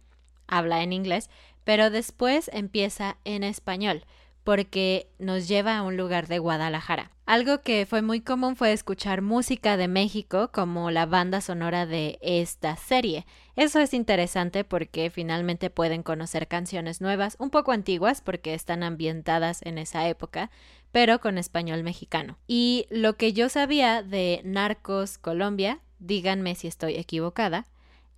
habla 0.45 0.83
en 0.83 0.93
inglés, 0.93 1.31
pero 1.63 1.89
después 1.89 2.51
empieza 2.53 3.17
en 3.25 3.43
español 3.43 4.05
porque 4.43 5.07
nos 5.19 5.47
lleva 5.47 5.77
a 5.77 5.83
un 5.83 5.97
lugar 5.97 6.27
de 6.27 6.39
Guadalajara. 6.39 7.11
Algo 7.25 7.61
que 7.61 7.85
fue 7.85 8.01
muy 8.01 8.19
común 8.19 8.55
fue 8.55 8.73
escuchar 8.73 9.21
música 9.21 9.77
de 9.77 9.87
México 9.87 10.49
como 10.51 10.91
la 10.91 11.05
banda 11.05 11.39
sonora 11.39 11.85
de 11.85 12.19
esta 12.21 12.75
serie. 12.75 13.25
Eso 13.55 13.79
es 13.79 13.93
interesante 13.93 14.63
porque 14.63 15.09
finalmente 15.09 15.69
pueden 15.69 16.03
conocer 16.03 16.47
canciones 16.47 16.99
nuevas, 16.99 17.37
un 17.39 17.49
poco 17.49 17.71
antiguas 17.71 18.21
porque 18.21 18.53
están 18.53 18.83
ambientadas 18.83 19.61
en 19.63 19.77
esa 19.77 20.09
época, 20.09 20.51
pero 20.91 21.21
con 21.21 21.37
español 21.37 21.83
mexicano. 21.83 22.37
Y 22.47 22.85
lo 22.89 23.15
que 23.15 23.31
yo 23.31 23.47
sabía 23.47 24.03
de 24.03 24.41
Narcos 24.43 25.17
Colombia, 25.17 25.79
díganme 25.99 26.55
si 26.55 26.67
estoy 26.67 26.95
equivocada, 26.95 27.67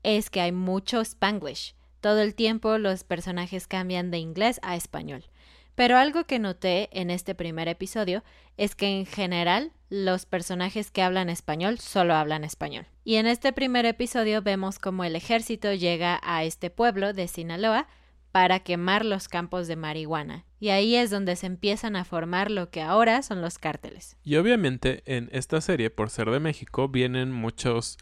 es 0.01 0.29
que 0.29 0.41
hay 0.41 0.51
mucho 0.51 1.01
spanglish. 1.01 1.75
Todo 2.01 2.21
el 2.21 2.35
tiempo 2.35 2.77
los 2.79 3.03
personajes 3.03 3.67
cambian 3.67 4.11
de 4.11 4.17
inglés 4.17 4.59
a 4.63 4.75
español. 4.75 5.23
Pero 5.75 5.97
algo 5.97 6.25
que 6.25 6.39
noté 6.39 6.89
en 6.91 7.09
este 7.09 7.35
primer 7.35 7.67
episodio 7.67 8.23
es 8.57 8.75
que 8.75 8.87
en 8.87 9.05
general 9.05 9.71
los 9.89 10.25
personajes 10.25 10.91
que 10.91 11.01
hablan 11.01 11.29
español 11.29 11.79
solo 11.79 12.13
hablan 12.15 12.43
español. 12.43 12.85
Y 13.03 13.15
en 13.15 13.27
este 13.27 13.53
primer 13.53 13.85
episodio 13.85 14.41
vemos 14.41 14.79
cómo 14.79 15.03
el 15.03 15.15
ejército 15.15 15.73
llega 15.73 16.19
a 16.23 16.43
este 16.43 16.69
pueblo 16.69 17.13
de 17.13 17.27
Sinaloa 17.27 17.87
para 18.31 18.61
quemar 18.61 19.05
los 19.05 19.27
campos 19.27 19.67
de 19.67 19.75
marihuana. 19.75 20.45
Y 20.59 20.69
ahí 20.69 20.95
es 20.95 21.11
donde 21.11 21.35
se 21.35 21.45
empiezan 21.45 21.95
a 21.95 22.05
formar 22.05 22.49
lo 22.49 22.69
que 22.69 22.81
ahora 22.81 23.21
son 23.21 23.41
los 23.41 23.59
cárteles. 23.59 24.17
Y 24.23 24.37
obviamente 24.37 25.03
en 25.05 25.29
esta 25.31 25.61
serie, 25.61 25.89
por 25.89 26.09
ser 26.09 26.29
de 26.31 26.39
México, 26.39 26.87
vienen 26.87 27.31
muchos 27.31 27.97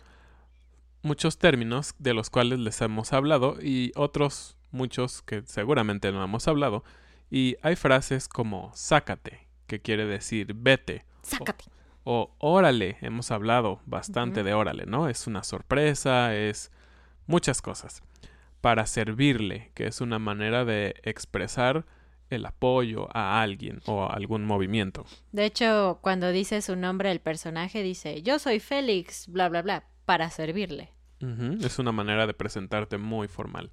muchos 1.01 1.37
términos 1.37 1.95
de 1.97 2.13
los 2.13 2.29
cuales 2.29 2.59
les 2.59 2.79
hemos 2.81 3.11
hablado 3.11 3.57
y 3.61 3.91
otros 3.95 4.55
muchos 4.71 5.21
que 5.23 5.41
seguramente 5.45 6.11
no 6.11 6.23
hemos 6.23 6.47
hablado 6.47 6.83
y 7.31 7.55
hay 7.63 7.77
frases 7.77 8.27
como 8.27 8.71
sácate, 8.75 9.47
que 9.65 9.79
quiere 9.79 10.05
decir 10.05 10.53
vete. 10.53 11.05
Sácate. 11.23 11.65
O, 12.03 12.35
órale, 12.39 12.97
hemos 13.01 13.31
hablado 13.31 13.79
bastante 13.85 14.43
de 14.43 14.53
órale, 14.53 14.85
¿no? 14.85 15.07
Es 15.07 15.27
una 15.27 15.43
sorpresa, 15.43 16.35
es 16.35 16.71
muchas 17.27 17.61
cosas. 17.61 18.03
Para 18.59 18.85
servirle, 18.85 19.71
que 19.75 19.87
es 19.87 20.01
una 20.01 20.19
manera 20.19 20.65
de 20.65 20.95
expresar 21.03 21.85
el 22.29 22.45
apoyo 22.45 23.07
a 23.15 23.41
alguien 23.41 23.81
o 23.85 24.03
a 24.03 24.13
algún 24.13 24.45
movimiento. 24.45 25.05
De 25.31 25.45
hecho, 25.45 25.99
cuando 26.01 26.31
dice 26.31 26.61
su 26.61 26.75
nombre, 26.75 27.11
el 27.11 27.19
personaje 27.19 27.83
dice, 27.83 28.21
yo 28.23 28.39
soy 28.39 28.59
Félix, 28.59 29.27
bla, 29.27 29.47
bla, 29.49 29.61
bla, 29.61 29.85
para 30.05 30.29
servirle. 30.29 30.91
Es 31.61 31.77
una 31.77 31.91
manera 31.91 32.25
de 32.25 32.33
presentarte 32.33 32.97
muy 32.97 33.27
formal. 33.27 33.69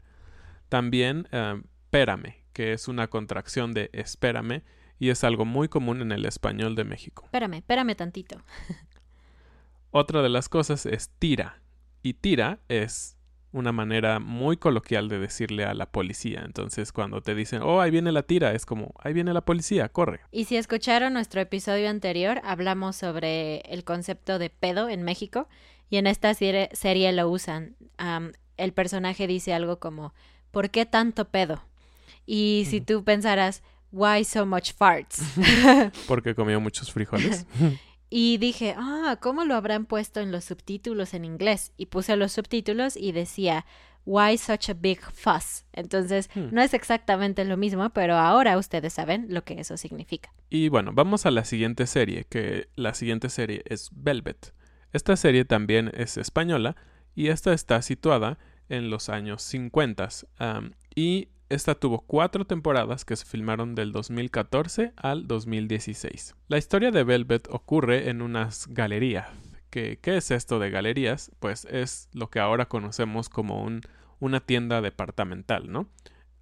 También, 0.68 1.26
eh, 1.32 1.62
espérame, 1.84 2.34
que 2.58 2.72
es 2.72 2.88
una 2.88 3.06
contracción 3.06 3.72
de 3.72 3.88
espérame 3.92 4.64
y 4.98 5.10
es 5.10 5.22
algo 5.22 5.44
muy 5.44 5.68
común 5.68 6.02
en 6.02 6.10
el 6.10 6.26
español 6.26 6.74
de 6.74 6.82
México. 6.82 7.22
Espérame, 7.26 7.58
espérame 7.58 7.94
tantito. 7.94 8.42
Otra 9.92 10.22
de 10.22 10.28
las 10.28 10.48
cosas 10.48 10.84
es 10.84 11.08
tira. 11.20 11.62
Y 12.02 12.14
tira 12.14 12.58
es 12.66 13.16
una 13.52 13.70
manera 13.70 14.18
muy 14.18 14.56
coloquial 14.56 15.08
de 15.08 15.20
decirle 15.20 15.66
a 15.66 15.74
la 15.74 15.86
policía. 15.92 16.42
Entonces, 16.44 16.90
cuando 16.90 17.20
te 17.20 17.36
dicen, 17.36 17.62
oh, 17.62 17.80
ahí 17.80 17.92
viene 17.92 18.10
la 18.10 18.24
tira, 18.24 18.52
es 18.52 18.66
como, 18.66 18.92
ahí 18.98 19.12
viene 19.12 19.32
la 19.32 19.42
policía, 19.42 19.88
corre. 19.88 20.18
Y 20.32 20.46
si 20.46 20.56
escucharon 20.56 21.12
nuestro 21.12 21.40
episodio 21.40 21.88
anterior, 21.88 22.40
hablamos 22.42 22.96
sobre 22.96 23.60
el 23.72 23.84
concepto 23.84 24.40
de 24.40 24.50
pedo 24.50 24.88
en 24.88 25.04
México. 25.04 25.46
Y 25.90 25.98
en 25.98 26.08
esta 26.08 26.34
serie, 26.34 27.12
lo 27.12 27.30
usan. 27.30 27.76
el 28.56 28.72
personaje 28.72 29.28
dice 29.28 29.54
algo 29.54 29.78
como, 29.78 30.12
¿por 30.50 30.70
qué 30.70 30.86
tanto 30.86 31.28
pedo? 31.28 31.62
Y 32.30 32.66
si 32.68 32.82
tú 32.82 33.02
pensaras, 33.04 33.62
why 33.90 34.22
so 34.22 34.44
much 34.44 34.74
farts? 34.74 35.22
Porque 36.06 36.34
comió 36.34 36.60
muchos 36.60 36.92
frijoles. 36.92 37.46
y 38.10 38.36
dije, 38.36 38.74
ah, 38.76 39.16
¿cómo 39.18 39.46
lo 39.46 39.54
habrán 39.54 39.86
puesto 39.86 40.20
en 40.20 40.30
los 40.30 40.44
subtítulos 40.44 41.14
en 41.14 41.24
inglés? 41.24 41.72
Y 41.78 41.86
puse 41.86 42.14
los 42.16 42.32
subtítulos 42.32 42.98
y 42.98 43.12
decía, 43.12 43.64
why 44.04 44.36
such 44.36 44.68
a 44.68 44.74
big 44.74 45.00
fuss? 45.00 45.64
Entonces, 45.72 46.28
hmm. 46.34 46.48
no 46.52 46.60
es 46.60 46.74
exactamente 46.74 47.46
lo 47.46 47.56
mismo, 47.56 47.88
pero 47.94 48.16
ahora 48.16 48.58
ustedes 48.58 48.92
saben 48.92 49.28
lo 49.30 49.42
que 49.42 49.58
eso 49.58 49.78
significa. 49.78 50.30
Y 50.50 50.68
bueno, 50.68 50.92
vamos 50.92 51.24
a 51.24 51.30
la 51.30 51.46
siguiente 51.46 51.86
serie, 51.86 52.26
que 52.28 52.68
la 52.76 52.92
siguiente 52.92 53.30
serie 53.30 53.62
es 53.64 53.88
Velvet. 53.90 54.52
Esta 54.92 55.16
serie 55.16 55.46
también 55.46 55.90
es 55.94 56.18
española 56.18 56.76
y 57.14 57.28
esta 57.28 57.54
está 57.54 57.80
situada 57.80 58.38
en 58.68 58.90
los 58.90 59.08
años 59.08 59.42
50 59.44 60.08
y 60.94 61.28
esta 61.48 61.74
tuvo 61.74 62.00
cuatro 62.00 62.44
temporadas 62.44 63.04
que 63.04 63.16
se 63.16 63.24
filmaron 63.24 63.74
del 63.74 63.92
2014 63.92 64.92
al 64.96 65.26
2016. 65.26 66.34
La 66.48 66.58
historia 66.58 66.90
de 66.90 67.04
Velvet 67.04 67.48
ocurre 67.50 68.10
en 68.10 68.22
unas 68.22 68.66
galerías. 68.68 69.28
¿Qué, 69.70 69.98
¿Qué, 70.00 70.16
es 70.16 70.30
esto 70.30 70.58
de 70.58 70.70
galerías? 70.70 71.30
Pues 71.40 71.66
es 71.66 72.08
lo 72.12 72.30
que 72.30 72.40
ahora 72.40 72.66
conocemos 72.66 73.28
como 73.28 73.62
un, 73.62 73.80
una 74.20 74.40
tienda 74.40 74.80
departamental, 74.80 75.70
¿no? 75.70 75.88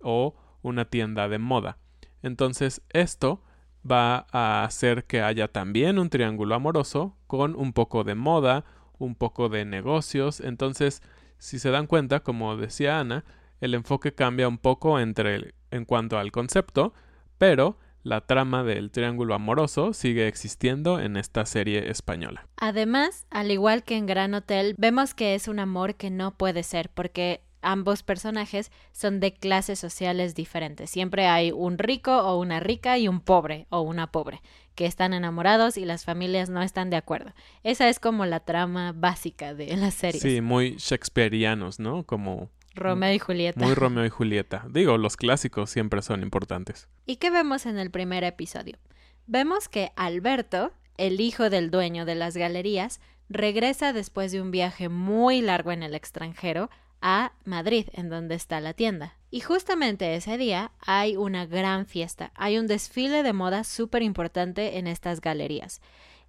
O 0.00 0.34
una 0.62 0.84
tienda 0.86 1.28
de 1.28 1.38
moda. 1.38 1.78
Entonces 2.22 2.82
esto 2.90 3.42
va 3.88 4.26
a 4.32 4.64
hacer 4.64 5.04
que 5.04 5.22
haya 5.22 5.48
también 5.48 5.98
un 5.98 6.10
triángulo 6.10 6.54
amoroso 6.54 7.16
con 7.26 7.54
un 7.54 7.72
poco 7.72 8.04
de 8.04 8.14
moda, 8.14 8.64
un 8.98 9.14
poco 9.14 9.48
de 9.48 9.64
negocios. 9.64 10.40
Entonces, 10.40 11.02
si 11.38 11.58
se 11.58 11.70
dan 11.70 11.86
cuenta, 11.86 12.20
como 12.20 12.56
decía 12.56 12.98
Ana, 12.98 13.24
el 13.60 13.74
enfoque 13.74 14.14
cambia 14.14 14.48
un 14.48 14.58
poco 14.58 14.98
entre 15.00 15.54
en 15.70 15.84
cuanto 15.84 16.18
al 16.18 16.32
concepto, 16.32 16.94
pero 17.38 17.78
la 18.02 18.20
trama 18.20 18.62
del 18.62 18.92
triángulo 18.92 19.34
amoroso 19.34 19.92
sigue 19.92 20.28
existiendo 20.28 21.00
en 21.00 21.16
esta 21.16 21.44
serie 21.44 21.90
española. 21.90 22.46
Además, 22.56 23.26
al 23.30 23.50
igual 23.50 23.82
que 23.82 23.96
en 23.96 24.06
Gran 24.06 24.34
Hotel, 24.34 24.76
vemos 24.78 25.12
que 25.12 25.34
es 25.34 25.48
un 25.48 25.58
amor 25.58 25.96
que 25.96 26.10
no 26.10 26.36
puede 26.36 26.62
ser, 26.62 26.88
porque 26.90 27.42
ambos 27.62 28.04
personajes 28.04 28.70
son 28.92 29.18
de 29.18 29.34
clases 29.34 29.80
sociales 29.80 30.36
diferentes. 30.36 30.88
Siempre 30.88 31.26
hay 31.26 31.50
un 31.50 31.78
rico 31.78 32.16
o 32.16 32.38
una 32.38 32.60
rica 32.60 32.96
y 32.96 33.08
un 33.08 33.20
pobre 33.20 33.66
o 33.70 33.80
una 33.80 34.12
pobre 34.12 34.40
que 34.76 34.86
están 34.86 35.12
enamorados 35.12 35.76
y 35.76 35.84
las 35.84 36.04
familias 36.04 36.48
no 36.48 36.62
están 36.62 36.90
de 36.90 36.96
acuerdo. 36.96 37.32
Esa 37.64 37.88
es 37.88 37.98
como 37.98 38.24
la 38.24 38.40
trama 38.40 38.92
básica 38.92 39.52
de 39.54 39.76
la 39.76 39.90
serie. 39.90 40.20
Sí, 40.20 40.40
muy 40.40 40.76
shakespearianos, 40.76 41.80
¿no? 41.80 42.04
Como 42.04 42.50
Romeo 42.76 43.12
y 43.12 43.18
Julieta. 43.18 43.64
Muy 43.64 43.74
Romeo 43.74 44.04
y 44.04 44.10
Julieta. 44.10 44.64
Digo, 44.70 44.98
los 44.98 45.16
clásicos 45.16 45.70
siempre 45.70 46.02
son 46.02 46.22
importantes. 46.22 46.88
¿Y 47.06 47.16
qué 47.16 47.30
vemos 47.30 47.66
en 47.66 47.78
el 47.78 47.90
primer 47.90 48.22
episodio? 48.22 48.78
Vemos 49.26 49.68
que 49.68 49.90
Alberto, 49.96 50.72
el 50.96 51.20
hijo 51.20 51.50
del 51.50 51.70
dueño 51.70 52.04
de 52.04 52.14
las 52.14 52.36
galerías, 52.36 53.00
regresa 53.28 53.92
después 53.92 54.30
de 54.30 54.40
un 54.40 54.50
viaje 54.50 54.88
muy 54.88 55.42
largo 55.42 55.72
en 55.72 55.82
el 55.82 55.94
extranjero 55.94 56.70
a 57.02 57.32
Madrid, 57.44 57.88
en 57.92 58.08
donde 58.08 58.34
está 58.34 58.60
la 58.60 58.72
tienda. 58.72 59.16
Y 59.30 59.40
justamente 59.40 60.14
ese 60.14 60.38
día 60.38 60.70
hay 60.80 61.16
una 61.16 61.46
gran 61.46 61.86
fiesta, 61.86 62.30
hay 62.34 62.58
un 62.58 62.66
desfile 62.66 63.22
de 63.22 63.32
moda 63.32 63.64
súper 63.64 64.02
importante 64.02 64.78
en 64.78 64.86
estas 64.86 65.20
galerías. 65.20 65.80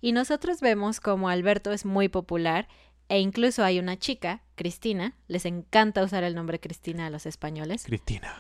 Y 0.02 0.12
nosotros 0.12 0.62
vemos 0.62 1.00
como 1.00 1.30
Alberto 1.30 1.72
es 1.72 1.86
muy 1.86 2.10
popular 2.10 2.68
e 3.10 3.20
incluso 3.20 3.64
hay 3.64 3.80
una 3.80 3.98
chica, 3.98 4.42
Cristina, 4.56 5.16
les 5.28 5.46
encanta 5.46 6.04
usar 6.04 6.24
el 6.24 6.36
nombre 6.36 6.60
Cristina 6.60 7.08
a 7.08 7.10
los 7.10 7.26
españoles. 7.26 7.84
Cristina. 7.86 8.34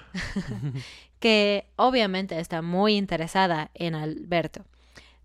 que 1.20 1.70
obviamente 1.76 2.40
está 2.40 2.62
muy 2.62 2.96
interesada 2.96 3.72
en 3.74 3.96
Alberto. 3.96 4.66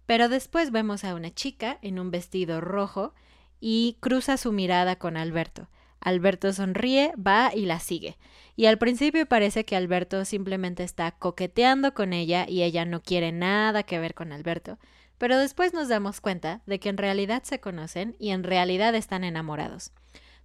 Pero 0.07 0.29
después 0.29 0.71
vemos 0.71 1.05
a 1.05 1.15
una 1.15 1.33
chica 1.33 1.79
en 1.83 1.99
un 1.99 2.11
vestido 2.11 2.61
rojo 2.61 3.15
y 3.61 3.97
cruza 4.01 4.37
su 4.37 4.53
mirada 4.53 4.97
con 4.97 5.17
Alberto. 5.17 5.69
Alberto 6.01 6.53
sonríe, 6.53 7.13
va 7.17 7.53
y 7.55 7.65
la 7.65 7.79
sigue. 7.79 8.19
Y 8.57 8.67
al 8.67 8.79
principio 8.79 9.25
parece 9.27 9.65
que 9.65 9.77
Alberto 9.77 10.25
simplemente 10.25 10.83
está 10.83 11.13
coqueteando 11.13 11.95
con 11.95 12.13
ella 12.13 12.45
y 12.49 12.63
ella 12.63 12.85
no 12.85 13.03
quiere 13.03 13.31
nada 13.31 13.85
que 13.85 14.01
ver 14.01 14.15
con 14.15 14.33
Alberto. 14.33 14.79
Pero 15.23 15.39
después 15.39 15.73
nos 15.73 15.89
damos 15.89 16.21
cuenta 16.21 16.63
de 16.67 16.81
que 16.81 16.89
en 16.89 16.97
realidad 16.97 17.45
se 17.45 17.61
conocen 17.61 18.17
y 18.19 18.31
en 18.31 18.43
realidad 18.43 18.93
están 18.97 19.23
enamorados. 19.23 19.93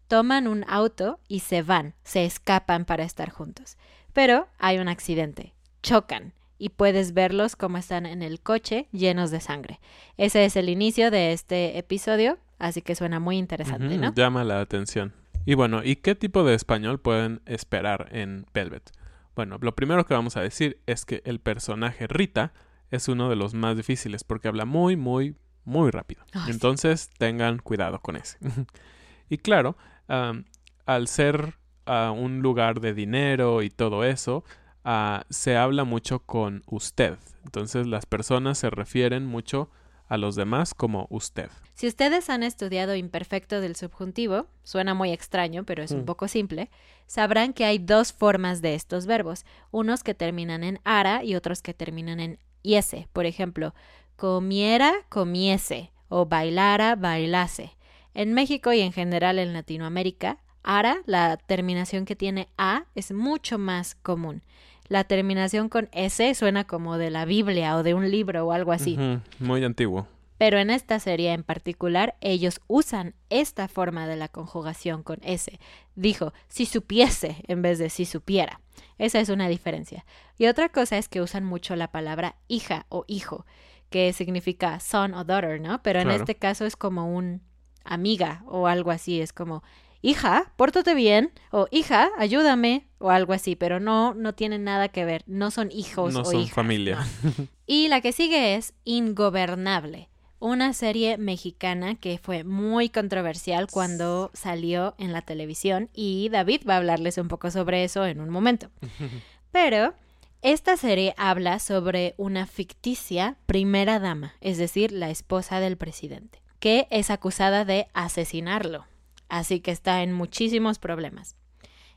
Toman 0.07 0.47
un 0.47 0.63
auto 0.67 1.19
y 1.27 1.39
se 1.39 1.63
van, 1.63 1.95
se 2.03 2.25
escapan 2.25 2.85
para 2.85 3.03
estar 3.03 3.31
juntos. 3.31 3.75
Pero 4.13 4.47
hay 4.59 4.77
un 4.77 4.87
accidente, 4.87 5.55
chocan 5.81 6.33
y 6.59 6.69
puedes 6.69 7.15
verlos 7.15 7.55
como 7.55 7.79
están 7.79 8.05
en 8.05 8.21
el 8.21 8.39
coche 8.39 8.87
llenos 8.91 9.31
de 9.31 9.39
sangre. 9.39 9.79
Ese 10.15 10.45
es 10.45 10.55
el 10.55 10.69
inicio 10.69 11.09
de 11.09 11.33
este 11.33 11.79
episodio, 11.79 12.37
así 12.59 12.83
que 12.83 12.93
suena 12.93 13.19
muy 13.19 13.39
interesante, 13.39 13.97
¿no? 13.97 14.13
Llama 14.13 14.43
la 14.43 14.61
atención. 14.61 15.11
Y 15.43 15.55
bueno, 15.55 15.83
¿y 15.83 15.95
qué 15.95 16.13
tipo 16.13 16.43
de 16.43 16.53
español 16.53 16.99
pueden 16.99 17.41
esperar 17.47 18.09
en 18.11 18.45
Velvet? 18.53 18.91
Bueno, 19.35 19.57
lo 19.59 19.75
primero 19.75 20.05
que 20.05 20.13
vamos 20.13 20.37
a 20.37 20.41
decir 20.41 20.79
es 20.85 21.03
que 21.03 21.23
el 21.25 21.39
personaje 21.39 22.05
Rita 22.05 22.53
es 22.91 23.07
uno 23.07 23.29
de 23.29 23.35
los 23.35 23.53
más 23.53 23.75
difíciles 23.75 24.23
porque 24.23 24.47
habla 24.47 24.65
muy, 24.65 24.95
muy, 24.95 25.35
muy 25.65 25.91
rápido. 25.91 26.23
Entonces 26.47 27.09
tengan 27.17 27.59
cuidado 27.59 27.99
con 27.99 28.15
ese. 28.15 28.37
y 29.29 29.37
claro, 29.37 29.77
al 30.07 31.07
ser 31.07 31.55
un 31.85 32.41
lugar 32.41 32.81
de 32.81 32.93
dinero 32.93 33.61
y 33.61 33.69
todo 33.69 34.03
eso, 34.03 34.43
Ah, 34.89 35.25
se 35.29 35.57
habla 35.57 35.83
mucho 35.83 36.19
con 36.19 36.63
usted. 36.65 37.17
Entonces 37.43 37.87
las 37.87 38.05
personas 38.05 38.57
se 38.57 38.69
refieren 38.69 39.25
mucho 39.25 39.69
a 40.07 40.15
los 40.15 40.37
demás 40.37 40.73
como 40.73 41.07
usted. 41.09 41.49
Si 41.73 41.87
ustedes 41.87 42.29
han 42.29 42.41
estudiado 42.41 42.95
imperfecto 42.95 43.59
del 43.59 43.75
subjuntivo, 43.75 44.47
suena 44.63 44.93
muy 44.93 45.11
extraño, 45.11 45.65
pero 45.65 45.83
es 45.83 45.91
un 45.91 46.03
mm. 46.03 46.05
poco 46.05 46.29
simple, 46.29 46.69
sabrán 47.05 47.51
que 47.51 47.65
hay 47.65 47.79
dos 47.79 48.13
formas 48.13 48.61
de 48.61 48.75
estos 48.75 49.07
verbos, 49.07 49.45
unos 49.71 50.05
que 50.05 50.13
terminan 50.13 50.63
en 50.63 50.79
ara 50.85 51.21
y 51.21 51.35
otros 51.35 51.61
que 51.61 51.73
terminan 51.73 52.21
en 52.21 52.39
iese. 52.63 53.07
Por 53.13 53.25
ejemplo, 53.25 53.73
comiera, 54.15 54.93
comiese 55.09 55.91
o 56.09 56.25
bailara, 56.25 56.95
bailase. 56.95 57.71
En 58.13 58.33
México 58.33 58.73
y 58.73 58.81
en 58.81 58.93
general 58.93 59.39
en 59.39 59.53
Latinoamérica, 59.53 60.39
ara, 60.63 60.97
la 61.05 61.37
terminación 61.37 62.05
que 62.05 62.15
tiene 62.15 62.47
a, 62.57 62.85
es 62.95 63.11
mucho 63.11 63.57
más 63.57 63.95
común 63.95 64.41
la 64.89 65.03
terminación 65.03 65.69
con 65.69 65.89
S 65.91 66.33
suena 66.35 66.63
como 66.63 66.97
de 66.97 67.09
la 67.09 67.25
Biblia 67.25 67.75
o 67.75 67.83
de 67.83 67.93
un 67.93 68.09
libro 68.09 68.45
o 68.45 68.51
algo 68.51 68.71
así. 68.71 68.97
Muy 69.39 69.63
antiguo. 69.63 70.07
Pero 70.37 70.59
en 70.59 70.69
esta 70.69 70.99
serie 70.99 71.33
en 71.33 71.43
particular, 71.43 72.15
ellos 72.21 72.61
usan 72.67 73.15
esta 73.29 73.67
forma 73.67 74.07
de 74.07 74.15
la 74.15 74.27
conjugación 74.27 75.01
con 75.01 75.19
S. 75.23 75.59
Dijo, 75.95 76.31
si 76.47 76.65
supiese 76.65 77.43
en 77.47 77.61
vez 77.61 77.79
de 77.79 77.89
si 77.89 78.05
supiera. 78.05 78.61
Esa 78.97 79.19
es 79.19 79.29
una 79.29 79.47
diferencia. 79.47 80.05
Y 80.37 80.47
otra 80.47 80.69
cosa 80.69 80.97
es 80.97 81.09
que 81.09 81.21
usan 81.21 81.43
mucho 81.43 81.75
la 81.75 81.91
palabra 81.91 82.35
hija 82.47 82.85
o 82.89 83.05
hijo, 83.07 83.45
que 83.89 84.13
significa 84.13 84.79
son 84.79 85.13
o 85.13 85.23
daughter, 85.23 85.61
¿no? 85.61 85.81
Pero 85.83 86.01
en 86.01 86.11
este 86.11 86.35
caso 86.35 86.65
es 86.65 86.75
como 86.75 87.13
un 87.15 87.41
amiga 87.83 88.43
o 88.47 88.67
algo 88.67 88.91
así. 88.91 89.21
Es 89.21 89.33
como, 89.33 89.63
hija, 90.01 90.51
pórtate 90.55 90.93
bien, 90.93 91.31
o 91.51 91.67
hija, 91.71 92.09
ayúdame, 92.17 92.87
o 92.99 93.09
algo 93.09 93.33
así, 93.33 93.55
pero 93.55 93.79
no, 93.79 94.13
no 94.13 94.33
tienen 94.33 94.63
nada 94.63 94.89
que 94.89 95.05
ver, 95.05 95.23
no 95.27 95.51
son 95.51 95.71
hijos 95.71 96.13
no 96.13 96.21
o 96.21 96.25
son 96.25 96.47
familia. 96.47 97.05
y 97.67 97.87
la 97.87 98.01
que 98.01 98.11
sigue 98.11 98.55
es 98.55 98.73
Ingobernable, 98.83 100.09
una 100.39 100.73
serie 100.73 101.17
mexicana 101.17 101.95
que 101.95 102.17
fue 102.17 102.43
muy 102.43 102.89
controversial 102.89 103.67
cuando 103.71 104.31
salió 104.33 104.95
en 104.97 105.13
la 105.13 105.21
televisión 105.21 105.89
y 105.93 106.29
David 106.29 106.61
va 106.67 106.75
a 106.75 106.77
hablarles 106.77 107.17
un 107.17 107.27
poco 107.27 107.51
sobre 107.51 107.83
eso 107.83 108.05
en 108.05 108.21
un 108.21 108.29
momento. 108.29 108.69
Pero 109.51 109.93
esta 110.41 110.77
serie 110.77 111.13
habla 111.17 111.59
sobre 111.59 112.13
una 112.17 112.45
ficticia 112.45 113.37
primera 113.45 113.99
dama, 113.99 114.35
es 114.41 114.57
decir, 114.57 114.91
la 114.91 115.09
esposa 115.09 115.59
del 115.59 115.77
presidente, 115.77 116.41
que 116.59 116.87
es 116.91 117.09
acusada 117.09 117.65
de 117.65 117.87
asesinarlo 117.93 118.85
así 119.29 119.59
que 119.59 119.71
está 119.71 120.03
en 120.03 120.13
muchísimos 120.13 120.79
problemas. 120.79 121.35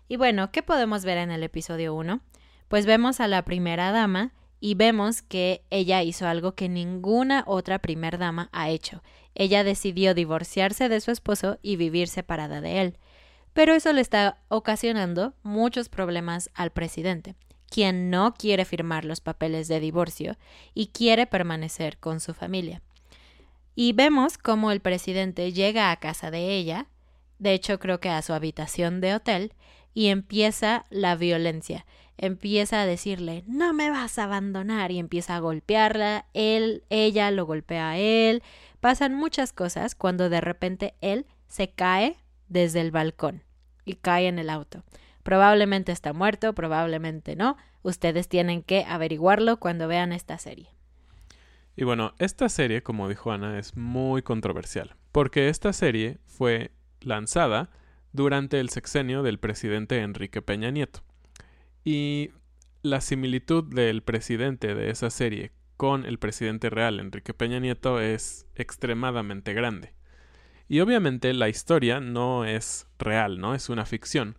Y 0.09 0.16
bueno, 0.16 0.50
¿qué 0.50 0.62
podemos 0.62 1.05
ver 1.05 1.18
en 1.18 1.31
el 1.31 1.42
episodio 1.42 1.94
1? 1.94 2.20
Pues 2.68 2.87
vemos 2.87 3.20
a 3.20 3.29
la 3.29 3.44
primera 3.44 3.92
dama 3.92 4.33
y 4.60 4.74
vemos 4.74 5.22
que 5.22 5.64
ella 5.70 6.02
hizo 6.02 6.28
algo 6.28 6.54
que 6.54 6.68
ninguna 6.68 7.44
otra 7.46 7.78
primera 7.78 8.18
dama 8.18 8.48
ha 8.52 8.68
hecho. 8.68 9.02
Ella 9.34 9.64
decidió 9.64 10.14
divorciarse 10.14 10.88
de 10.88 11.00
su 11.00 11.10
esposo 11.10 11.58
y 11.62 11.76
vivir 11.76 12.08
separada 12.08 12.60
de 12.60 12.80
él. 12.82 12.98
Pero 13.52 13.74
eso 13.74 13.92
le 13.92 14.00
está 14.00 14.38
ocasionando 14.48 15.34
muchos 15.42 15.88
problemas 15.88 16.50
al 16.54 16.70
presidente, 16.70 17.34
quien 17.68 18.10
no 18.10 18.34
quiere 18.34 18.64
firmar 18.64 19.04
los 19.04 19.20
papeles 19.20 19.66
de 19.66 19.80
divorcio 19.80 20.36
y 20.74 20.88
quiere 20.88 21.26
permanecer 21.26 21.98
con 21.98 22.20
su 22.20 22.34
familia. 22.34 22.82
Y 23.74 23.92
vemos 23.92 24.36
cómo 24.36 24.70
el 24.70 24.80
presidente 24.80 25.52
llega 25.52 25.90
a 25.90 25.96
casa 25.96 26.30
de 26.30 26.54
ella 26.54 26.86
de 27.40 27.54
hecho 27.54 27.80
creo 27.80 28.00
que 28.00 28.10
a 28.10 28.22
su 28.22 28.34
habitación 28.34 29.00
de 29.00 29.14
hotel, 29.14 29.54
y 29.94 30.07
empieza 30.07 30.87
la 30.90 31.16
violencia. 31.16 31.87
Empieza 32.16 32.83
a 32.83 32.87
decirle, 32.87 33.44
no 33.46 33.72
me 33.72 33.90
vas 33.90 34.18
a 34.18 34.24
abandonar, 34.24 34.90
y 34.90 34.98
empieza 34.98 35.37
a 35.37 35.40
golpearla, 35.40 36.26
él, 36.35 36.85
ella 36.90 37.31
lo 37.31 37.46
golpea 37.46 37.90
a 37.90 37.98
él. 37.98 38.42
Pasan 38.81 39.14
muchas 39.14 39.53
cosas 39.53 39.94
cuando 39.94 40.29
de 40.29 40.40
repente 40.40 40.94
él 41.00 41.26
se 41.48 41.70
cae 41.70 42.16
desde 42.48 42.81
el 42.81 42.90
balcón 42.90 43.42
y 43.85 43.94
cae 43.94 44.29
en 44.29 44.38
el 44.38 44.50
auto. 44.50 44.85
Probablemente 45.22 45.92
está 45.92 46.12
muerto, 46.12 46.55
probablemente 46.55 47.37
no. 47.37 47.57
Ustedes 47.83 48.29
tienen 48.29 48.62
que 48.62 48.85
averiguarlo 48.85 49.59
cuando 49.59 49.88
vean 49.88 50.12
esta 50.12 50.38
serie. 50.38 50.68
Y 51.76 51.85
bueno, 51.85 52.14
esta 52.18 52.48
serie, 52.48 52.83
como 52.83 53.09
dijo 53.09 53.33
Ana, 53.33 53.59
es 53.59 53.76
muy 53.76 54.22
controversial, 54.22 54.96
porque 55.12 55.48
esta 55.48 55.72
serie 55.72 56.18
fue 56.26 56.72
lanzada 57.00 57.70
durante 58.12 58.60
el 58.60 58.68
sexenio 58.70 59.22
del 59.22 59.38
presidente 59.38 60.00
Enrique 60.00 60.42
Peña 60.42 60.70
Nieto. 60.70 61.00
Y 61.84 62.30
la 62.82 63.00
similitud 63.00 63.64
del 63.64 64.02
presidente 64.02 64.74
de 64.74 64.90
esa 64.90 65.10
serie 65.10 65.52
con 65.76 66.04
el 66.04 66.18
presidente 66.18 66.70
real 66.70 67.00
Enrique 67.00 67.32
Peña 67.34 67.58
Nieto 67.58 68.00
es 68.00 68.46
extremadamente 68.54 69.54
grande. 69.54 69.94
Y 70.68 70.80
obviamente 70.80 71.32
la 71.32 71.48
historia 71.48 72.00
no 72.00 72.44
es 72.44 72.86
real, 72.98 73.40
¿no? 73.40 73.54
Es 73.54 73.68
una 73.68 73.86
ficción, 73.86 74.36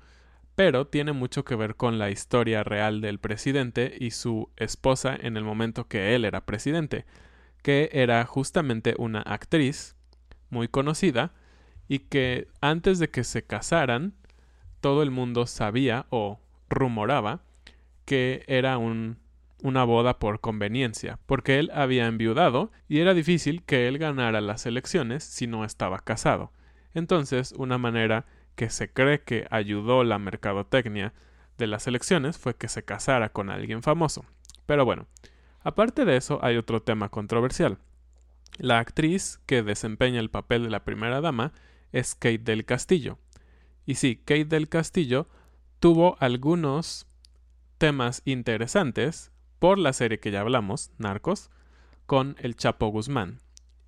pero 0.55 0.87
tiene 0.87 1.11
mucho 1.11 1.43
que 1.43 1.55
ver 1.55 1.75
con 1.75 1.97
la 1.97 2.09
historia 2.09 2.63
real 2.63 3.01
del 3.01 3.19
presidente 3.19 3.95
y 3.99 4.11
su 4.11 4.49
esposa 4.55 5.15
en 5.19 5.35
el 5.35 5.43
momento 5.43 5.87
que 5.87 6.15
él 6.15 6.23
era 6.23 6.45
presidente, 6.45 7.05
que 7.63 7.89
era 7.91 8.23
justamente 8.25 8.95
una 8.97 9.21
actriz 9.21 9.95
muy 10.49 10.67
conocida 10.67 11.33
y 11.91 11.99
que 11.99 12.47
antes 12.61 12.99
de 12.99 13.09
que 13.09 13.25
se 13.25 13.43
casaran, 13.43 14.13
todo 14.79 15.03
el 15.03 15.11
mundo 15.11 15.45
sabía 15.45 16.05
o 16.09 16.39
rumoraba 16.69 17.41
que 18.05 18.45
era 18.47 18.77
un, 18.77 19.17
una 19.61 19.83
boda 19.83 20.17
por 20.17 20.39
conveniencia, 20.39 21.19
porque 21.25 21.59
él 21.59 21.69
había 21.73 22.07
enviudado 22.07 22.71
y 22.87 22.99
era 22.99 23.13
difícil 23.13 23.63
que 23.63 23.89
él 23.89 23.97
ganara 23.97 24.39
las 24.39 24.65
elecciones 24.65 25.25
si 25.25 25.47
no 25.47 25.65
estaba 25.65 25.99
casado. 25.99 26.53
Entonces, 26.93 27.53
una 27.57 27.77
manera 27.77 28.25
que 28.55 28.69
se 28.69 28.89
cree 28.89 29.23
que 29.23 29.45
ayudó 29.51 30.05
la 30.05 30.17
mercadotecnia 30.17 31.13
de 31.57 31.67
las 31.67 31.87
elecciones 31.87 32.37
fue 32.37 32.55
que 32.55 32.69
se 32.69 32.85
casara 32.85 33.33
con 33.33 33.49
alguien 33.49 33.83
famoso. 33.83 34.23
Pero 34.65 34.85
bueno, 34.85 35.07
aparte 35.59 36.05
de 36.05 36.15
eso 36.15 36.39
hay 36.41 36.55
otro 36.55 36.81
tema 36.81 37.09
controversial. 37.09 37.79
La 38.59 38.79
actriz 38.79 39.41
que 39.45 39.61
desempeña 39.61 40.21
el 40.21 40.29
papel 40.29 40.63
de 40.63 40.69
la 40.69 40.85
primera 40.85 41.19
dama 41.19 41.51
es 41.91 42.15
Kate 42.15 42.39
del 42.39 42.65
Castillo. 42.65 43.19
Y 43.85 43.95
sí, 43.95 44.17
Kate 44.17 44.45
del 44.45 44.69
Castillo 44.69 45.27
tuvo 45.79 46.17
algunos 46.19 47.07
temas 47.77 48.21
interesantes 48.25 49.31
por 49.59 49.77
la 49.79 49.93
serie 49.93 50.19
que 50.19 50.31
ya 50.31 50.41
hablamos, 50.41 50.91
Narcos, 50.97 51.49
con 52.05 52.35
el 52.39 52.55
Chapo 52.55 52.87
Guzmán. 52.87 53.39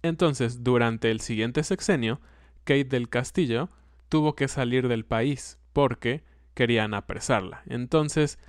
Entonces, 0.01 0.63
durante 0.63 1.11
el 1.11 1.21
siguiente 1.21 1.63
sexenio, 1.63 2.19
Kate 2.63 2.85
del 2.85 3.09
Castillo 3.09 3.69
tuvo 4.09 4.35
que 4.35 4.47
salir 4.47 4.87
del 4.87 5.05
país 5.05 5.59
porque 5.73 6.23
querían 6.53 6.93
apresarla. 6.93 7.63
Entonces, 7.65 8.39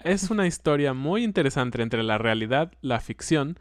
es 0.00 0.30
una 0.30 0.46
historia 0.46 0.94
muy 0.94 1.24
interesante 1.24 1.82
entre 1.82 2.02
la 2.02 2.18
realidad, 2.18 2.72
la 2.80 3.00
ficción 3.00 3.58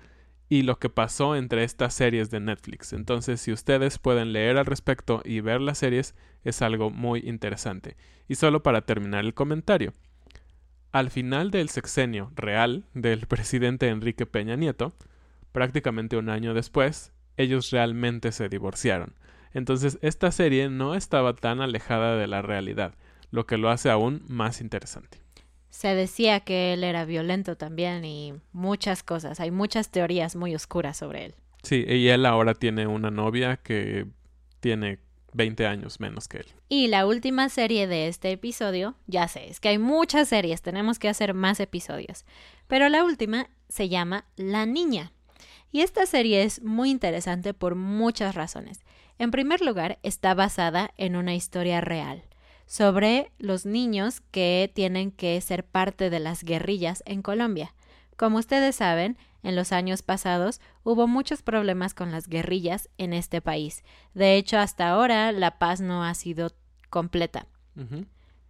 y 0.50 0.62
lo 0.62 0.80
que 0.80 0.90
pasó 0.90 1.36
entre 1.36 1.64
estas 1.64 1.94
series 1.94 2.30
de 2.30 2.40
Netflix. 2.40 2.94
Entonces, 2.94 3.42
si 3.42 3.52
ustedes 3.52 4.00
pueden 4.00 4.32
leer 4.34 4.58
al 4.58 4.66
respecto 4.66 5.22
y 5.26 5.42
ver 5.42 5.62
las 5.62 5.78
series, 5.78 6.16
es 6.44 6.62
algo 6.62 6.90
muy 6.90 7.20
interesante. 7.20 7.98
Y 8.28 8.36
solo 8.36 8.64
para 8.64 8.82
terminar 8.82 9.26
el 9.26 9.34
comentario. 9.34 9.94
Al 10.92 11.10
final 11.10 11.52
del 11.52 11.70
sexenio 11.70 12.32
real 12.36 12.86
del 12.94 13.28
presidente 13.28 13.90
Enrique 13.90 14.26
Peña 14.26 14.56
Nieto, 14.56 14.94
prácticamente 15.52 16.18
un 16.18 16.30
año 16.30 16.54
después, 16.54 17.12
ellos 17.36 17.72
realmente 17.72 18.32
se 18.32 18.50
divorciaron. 18.50 19.16
Entonces, 19.54 20.00
esta 20.02 20.32
serie 20.32 20.70
no 20.70 20.96
estaba 20.96 21.34
tan 21.34 21.62
alejada 21.62 22.16
de 22.16 22.28
la 22.28 22.42
realidad, 22.42 22.96
lo 23.32 23.46
que 23.46 23.58
lo 23.58 23.70
hace 23.70 23.90
aún 23.90 24.24
más 24.28 24.62
interesante. 24.62 25.27
Se 25.78 25.94
decía 25.94 26.40
que 26.40 26.74
él 26.74 26.84
era 26.84 27.06
violento 27.06 27.56
también 27.56 28.04
y 28.04 28.34
muchas 28.52 29.04
cosas. 29.04 29.40
Hay 29.40 29.52
muchas 29.52 29.92
teorías 29.92 30.36
muy 30.36 30.56
oscuras 30.56 30.98
sobre 30.98 31.26
él. 31.26 31.36
Sí, 31.62 31.86
y 31.88 32.08
él 32.08 32.26
ahora 32.26 32.56
tiene 32.56 32.88
una 32.88 33.12
novia 33.12 33.58
que 33.58 34.08
tiene 34.60 34.98
20 35.34 35.68
años 35.68 36.00
menos 36.00 36.28
que 36.28 36.38
él. 36.38 36.48
Y 36.68 36.88
la 36.88 37.06
última 37.06 37.48
serie 37.50 37.86
de 37.86 38.08
este 38.08 38.32
episodio, 38.32 38.96
ya 39.06 39.28
sé, 39.28 39.52
es 39.52 39.60
que 39.60 39.70
hay 39.70 39.78
muchas 39.78 40.30
series, 40.30 40.63
tenemos 40.63 40.98
que 40.98 41.10
hacer 41.10 41.36
más 41.36 41.60
episodios. 41.60 42.26
Pero 42.68 42.90
la 42.90 43.04
última 43.04 43.48
se 43.70 43.88
llama 43.88 44.26
La 44.36 44.66
Niña. 44.66 45.12
Y 45.72 45.82
esta 45.82 46.08
serie 46.08 46.42
es 46.42 46.63
muy 46.63 46.90
interesante 46.90 47.54
por 47.54 47.76
muchas 47.76 48.34
razones. 48.34 48.80
En 49.20 49.30
primer 49.30 49.62
lugar, 49.62 50.00
está 50.02 50.34
basada 50.34 50.90
en 50.98 51.16
una 51.16 51.36
historia 51.36 51.82
real 51.82 52.24
sobre 52.67 53.32
los 53.39 53.65
niños 53.65 54.21
que 54.30 54.71
tienen 54.75 55.12
que 55.12 55.39
ser 55.41 55.65
parte 55.65 56.12
de 56.12 56.19
las 56.19 56.43
guerrillas 56.43 57.01
en 57.08 57.23
Colombia. 57.23 57.73
Como 58.17 58.38
ustedes 58.38 58.75
saben, 58.75 59.17
en 59.41 59.56
los 59.56 59.71
años 59.71 60.01
pasados 60.01 60.60
hubo 60.84 61.08
muchos 61.08 61.41
problemas 61.41 61.93
con 61.93 62.12
las 62.12 62.27
guerrillas 62.27 62.89
en 62.97 63.13
este 63.13 63.41
país. 63.41 63.84
De 64.13 64.36
hecho, 64.36 64.60
hasta 64.60 64.89
ahora 64.89 65.32
la 65.32 65.58
paz 65.58 65.82
no 65.82 66.03
ha 66.03 66.13
sido 66.13 66.51
completa. 66.89 67.47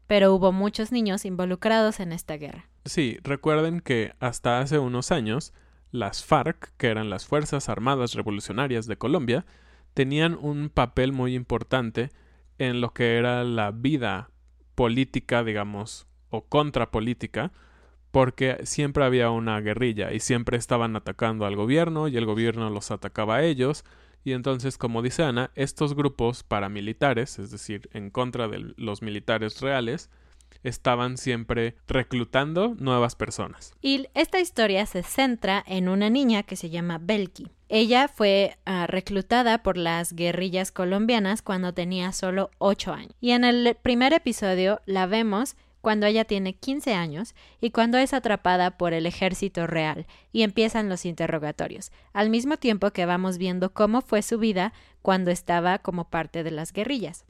Pero 0.07 0.33
hubo 0.33 0.51
muchos 0.51 0.91
niños 0.91 1.25
involucrados 1.25 1.99
en 1.99 2.11
esta 2.11 2.37
guerra. 2.37 2.67
Sí, 2.85 3.19
recuerden 3.23 3.81
que 3.81 4.13
hasta 4.19 4.59
hace 4.59 4.79
unos 4.79 5.11
años 5.11 5.53
las 5.91 6.23
FARC, 6.23 6.71
que 6.77 6.87
eran 6.87 7.09
las 7.09 7.25
Fuerzas 7.25 7.69
Armadas 7.69 8.13
Revolucionarias 8.13 8.87
de 8.87 8.97
Colombia, 8.97 9.45
tenían 9.93 10.37
un 10.39 10.69
papel 10.69 11.11
muy 11.11 11.35
importante 11.35 12.09
en 12.57 12.81
lo 12.81 12.93
que 12.93 13.17
era 13.17 13.43
la 13.43 13.71
vida 13.71 14.29
política, 14.75 15.43
digamos, 15.43 16.07
o 16.29 16.45
contrapolítica, 16.45 17.51
porque 18.11 18.57
siempre 18.63 19.03
había 19.03 19.29
una 19.29 19.59
guerrilla 19.59 20.13
y 20.13 20.19
siempre 20.19 20.57
estaban 20.57 20.95
atacando 20.95 21.45
al 21.45 21.55
gobierno 21.55 22.07
y 22.07 22.17
el 22.17 22.25
gobierno 22.25 22.69
los 22.69 22.91
atacaba 22.91 23.37
a 23.37 23.43
ellos. 23.43 23.83
Y 24.23 24.33
entonces, 24.33 24.77
como 24.77 25.01
dice 25.01 25.23
Ana, 25.23 25.51
estos 25.55 25.95
grupos 25.95 26.43
paramilitares, 26.43 27.39
es 27.39 27.51
decir, 27.51 27.89
en 27.93 28.09
contra 28.09 28.47
de 28.47 28.73
los 28.75 29.01
militares 29.01 29.61
reales, 29.61 30.09
estaban 30.63 31.17
siempre 31.17 31.75
reclutando 31.87 32.75
nuevas 32.79 33.15
personas. 33.15 33.73
Y 33.81 34.07
esta 34.13 34.39
historia 34.39 34.85
se 34.85 35.03
centra 35.03 35.63
en 35.65 35.89
una 35.89 36.09
niña 36.09 36.43
que 36.43 36.55
se 36.55 36.69
llama 36.69 36.99
Belki. 37.01 37.51
Ella 37.69 38.07
fue 38.07 38.57
ah, 38.65 38.87
reclutada 38.87 39.61
por 39.61 39.77
las 39.77 40.13
guerrillas 40.13 40.71
colombianas 40.71 41.41
cuando 41.41 41.73
tenía 41.73 42.11
solo 42.13 42.49
8 42.59 42.93
años. 42.93 43.13
Y 43.19 43.31
en 43.31 43.43
el 43.43 43.75
primer 43.81 44.13
episodio 44.13 44.81
la 44.85 45.05
vemos 45.05 45.55
cuando 45.81 46.05
ella 46.05 46.25
tiene 46.25 46.53
15 46.53 46.93
años 46.93 47.35
y 47.61 47.71
cuando 47.71 47.97
es 47.97 48.13
atrapada 48.13 48.77
por 48.77 48.93
el 48.93 49.05
ejército 49.05 49.67
real 49.67 50.05
y 50.31 50.43
empiezan 50.43 50.89
los 50.89 51.05
interrogatorios, 51.05 51.91
al 52.13 52.29
mismo 52.29 52.57
tiempo 52.57 52.91
que 52.91 53.05
vamos 53.05 53.37
viendo 53.37 53.73
cómo 53.73 54.01
fue 54.01 54.21
su 54.21 54.37
vida 54.37 54.73
cuando 55.01 55.31
estaba 55.31 55.79
como 55.79 56.09
parte 56.09 56.43
de 56.43 56.51
las 56.51 56.73
guerrillas. 56.73 57.25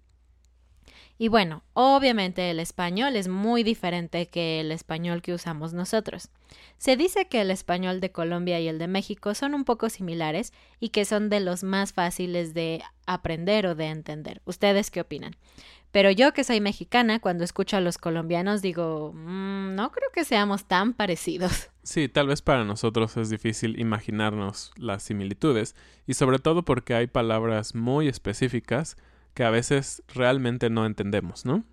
Y 1.19 1.29
bueno, 1.29 1.63
obviamente 1.73 2.51
el 2.51 2.59
español 2.59 3.15
es 3.15 3.27
muy 3.27 3.63
diferente 3.63 4.27
que 4.27 4.59
el 4.59 4.71
español 4.71 5.21
que 5.21 5.33
usamos 5.33 5.73
nosotros. 5.73 6.29
Se 6.77 6.95
dice 6.95 7.27
que 7.27 7.41
el 7.41 7.49
español 7.49 7.99
de 7.99 8.11
Colombia 8.11 8.59
y 8.59 8.67
el 8.67 8.77
de 8.77 8.87
México 8.87 9.33
son 9.33 9.55
un 9.55 9.65
poco 9.65 9.89
similares 9.89 10.53
y 10.79 10.89
que 10.89 11.05
son 11.05 11.29
de 11.29 11.39
los 11.39 11.63
más 11.63 11.91
fáciles 11.91 12.53
de 12.53 12.83
aprender 13.07 13.65
o 13.65 13.73
de 13.73 13.87
entender. 13.87 14.41
¿Ustedes 14.45 14.91
qué 14.91 15.01
opinan? 15.01 15.35
Pero 15.91 16.11
yo 16.11 16.33
que 16.33 16.43
soy 16.43 16.61
mexicana, 16.61 17.19
cuando 17.19 17.43
escucho 17.43 17.77
a 17.77 17.81
los 17.81 17.97
colombianos 17.97 18.61
digo, 18.61 19.13
mm, 19.15 19.73
no 19.73 19.91
creo 19.91 20.09
que 20.13 20.25
seamos 20.25 20.65
tan 20.65 20.93
parecidos. 20.93 21.69
Sí, 21.87 22.09
tal 22.09 22.27
vez 22.27 22.41
para 22.41 22.65
nosotros 22.65 23.15
es 23.15 23.29
difícil 23.29 23.79
imaginarnos 23.79 24.73
las 24.75 25.03
similitudes, 25.03 25.73
y 26.05 26.15
sobre 26.15 26.37
todo 26.37 26.65
porque 26.65 26.93
hay 26.93 27.07
palabras 27.07 27.75
muy 27.75 28.09
específicas 28.09 28.97
que 29.37 29.43
a 29.43 29.51
veces 29.51 30.01
realmente 30.07 30.71
no 30.71 30.87
entendemos, 30.87 31.45
¿no? 31.45 31.63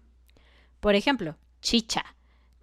Por 0.81 0.97
ejemplo, 0.97 1.39
chicha. 1.63 2.05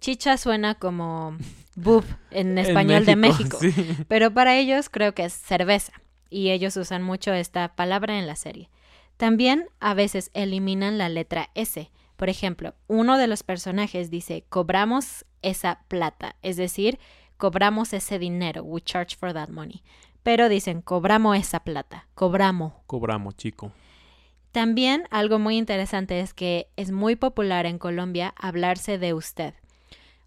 Chicha 0.00 0.36
suena 0.36 0.76
como 0.76 1.36
bub 1.74 2.04
en 2.30 2.56
español 2.56 3.04
de 3.04 3.16
México, 3.16 3.58
pero 4.06 4.32
para 4.32 4.56
ellos 4.56 4.88
creo 4.88 5.12
que 5.12 5.24
es 5.24 5.32
cerveza 5.32 5.92
y 6.30 6.50
ellos 6.50 6.76
usan 6.76 7.02
mucho 7.02 7.32
esta 7.32 7.74
palabra 7.74 8.16
en 8.20 8.28
la 8.28 8.36
serie. 8.36 8.70
También 9.16 9.66
a 9.80 9.92
veces 9.94 10.30
eliminan 10.34 10.98
la 10.98 11.08
letra 11.08 11.50
S. 11.56 11.90
Por 12.14 12.28
ejemplo, 12.28 12.76
uno 12.86 13.18
de 13.18 13.26
los 13.26 13.42
personajes 13.42 14.08
dice 14.08 14.44
cobramos 14.48 15.24
esa 15.42 15.80
plata, 15.88 16.36
es 16.42 16.56
decir, 16.56 17.00
cobramos 17.38 17.92
ese 17.92 18.20
dinero, 18.20 18.62
we 18.62 18.80
charge 18.80 19.16
for 19.16 19.32
that 19.32 19.48
money. 19.48 19.82
Pero 20.22 20.48
dicen 20.48 20.80
cobramos 20.80 21.36
esa 21.36 21.58
plata, 21.64 22.06
cobramos. 22.14 22.74
Cobramos, 22.86 23.34
chico. 23.34 23.72
También 24.52 25.04
algo 25.10 25.38
muy 25.38 25.56
interesante 25.56 26.20
es 26.20 26.34
que 26.34 26.68
es 26.76 26.90
muy 26.90 27.16
popular 27.16 27.64
en 27.64 27.78
Colombia 27.78 28.34
hablarse 28.36 28.98
de 28.98 29.14
usted. 29.14 29.54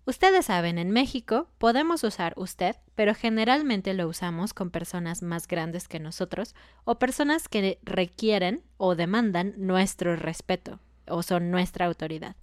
Ustedes 0.08 0.48
saben, 0.48 0.80
en 0.80 0.90
México 0.90 1.48
podemos 1.60 2.04
usar 2.04 2.34
usted, 2.36 2.76
pero 2.96 3.14
generalmente 3.14 3.94
lo 3.94 4.08
usamos 4.08 4.54
con 4.54 4.72
personas 4.72 5.22
más 5.22 5.48
grandes 5.48 5.88
que 5.88 6.00
nosotros 6.00 6.56
o 6.86 7.00
personas 7.00 7.48
que 7.48 7.80
requieren 7.84 8.64
o 8.78 8.96
demandan 8.96 9.54
nuestro 9.58 10.16
respeto 10.16 10.80
o 11.08 11.22
son 11.22 11.52
nuestra 11.52 11.86
autoridad. 11.86 12.36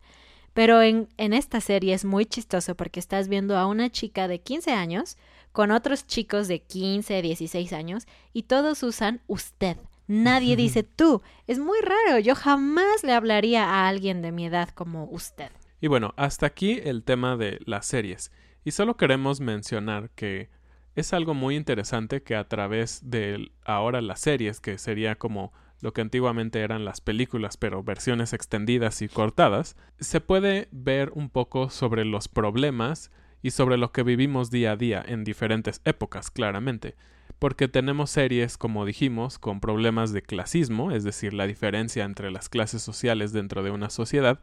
Pero 0.55 0.83
en, 0.83 1.09
en, 1.17 1.33
esta 1.33 1.61
serie 1.61 1.95
es 1.95 2.05
muy 2.05 2.27
chistoso 2.27 2.77
porque 2.77 3.01
estás 3.01 3.27
viendo 3.27 3.57
a 3.57 3.67
una 3.67 3.91
chica 3.91 4.29
de 4.29 4.41
15 4.41 4.73
años 4.73 5.17
con 5.51 5.71
otros 5.71 6.07
chicos 6.07 6.47
de 6.47 6.61
15, 6.61 7.23
16 7.23 7.73
años 7.73 8.07
y 8.33 8.45
todos 8.45 8.83
usan 8.83 9.21
usted. 9.27 9.79
Nadie 10.07 10.57
dice 10.57 10.83
tú. 10.83 11.23
Es 11.47 11.59
muy 11.59 11.79
raro. 11.81 12.19
Yo 12.19 12.35
jamás 12.35 13.05
le 13.05 13.13
hablaría 13.13 13.65
a 13.65 13.89
alguien 13.89 14.23
de 14.23 14.33
mi 14.33 14.47
edad 14.47 14.69
como 14.71 15.05
usted. 15.05 15.51
Y 15.81 15.89
bueno, 15.89 16.15
hasta 16.17 16.47
aquí 16.47 16.81
el 16.83 17.05
tema 17.05 17.37
de 17.37 17.59
las 17.65 17.87
series. 17.87 18.31
Y 18.65 18.73
solo 18.73 18.97
queremos 18.97 19.41
mencionar 19.41 20.11
que 20.11 20.51
es 20.95 21.13
algo 21.13 21.35
muy 21.35 21.57
interesante 21.57 22.23
que 22.23 22.37
a 22.37 22.49
través 22.49 23.01
de 23.11 23.51
ahora 23.65 24.01
las 24.01 24.21
series, 24.21 24.61
que 24.61 24.79
sería 24.79 25.17
como 25.17 25.53
lo 25.81 25.93
que 25.93 26.01
antiguamente 26.01 26.61
eran 26.61 26.85
las 26.85 27.01
películas, 27.01 27.57
pero 27.57 27.83
versiones 27.83 28.33
extendidas 28.33 29.03
y 29.03 29.09
cortadas, 29.09 29.77
se 29.99 30.21
puede 30.21 30.69
ver 30.71 31.11
un 31.15 31.29
poco 31.29 31.71
sobre 31.71 32.05
los 32.05 32.29
problemas 32.29 33.11
y 33.43 33.51
sobre 33.51 33.77
lo 33.77 33.91
que 33.91 34.05
vivimos 34.05 34.51
día 34.51 34.73
a 34.73 34.77
día 34.77 35.03
en 35.05 35.25
diferentes 35.25 35.81
épocas, 35.85 36.31
claramente 36.31 36.95
porque 37.43 37.67
tenemos 37.67 38.11
series, 38.11 38.57
como 38.57 38.85
dijimos, 38.87 39.41
con 39.41 39.59
problemas 39.59 40.13
de 40.13 40.23
clasismo, 40.23 40.93
es 40.93 41.03
decir, 41.03 41.35
la 41.35 41.45
diferencia 41.45 42.05
entre 42.05 42.31
las 42.31 42.49
clases 42.49 42.83
sociales 42.83 43.33
dentro 43.33 43.65
de 43.65 43.73
una 43.73 43.91
sociedad, 43.91 44.39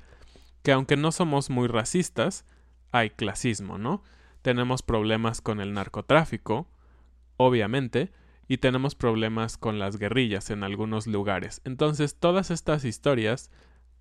que 0.63 0.73
aunque 0.73 0.97
no 0.97 1.13
somos 1.13 1.49
muy 1.49 1.69
racistas, 1.69 2.43
hay 2.91 3.11
clasismo, 3.11 3.77
¿no? 3.77 4.03
Tenemos 4.41 4.81
problemas 4.81 5.39
con 5.39 5.61
el 5.61 5.73
narcotráfico, 5.73 6.67
obviamente, 7.37 8.11
y 8.49 8.57
tenemos 8.57 8.95
problemas 8.95 9.55
con 9.55 9.79
las 9.79 9.95
guerrillas 9.95 10.49
en 10.49 10.65
algunos 10.65 11.07
lugares. 11.07 11.61
Entonces, 11.63 12.19
todas 12.19 12.51
estas 12.51 12.83
historias 12.83 13.49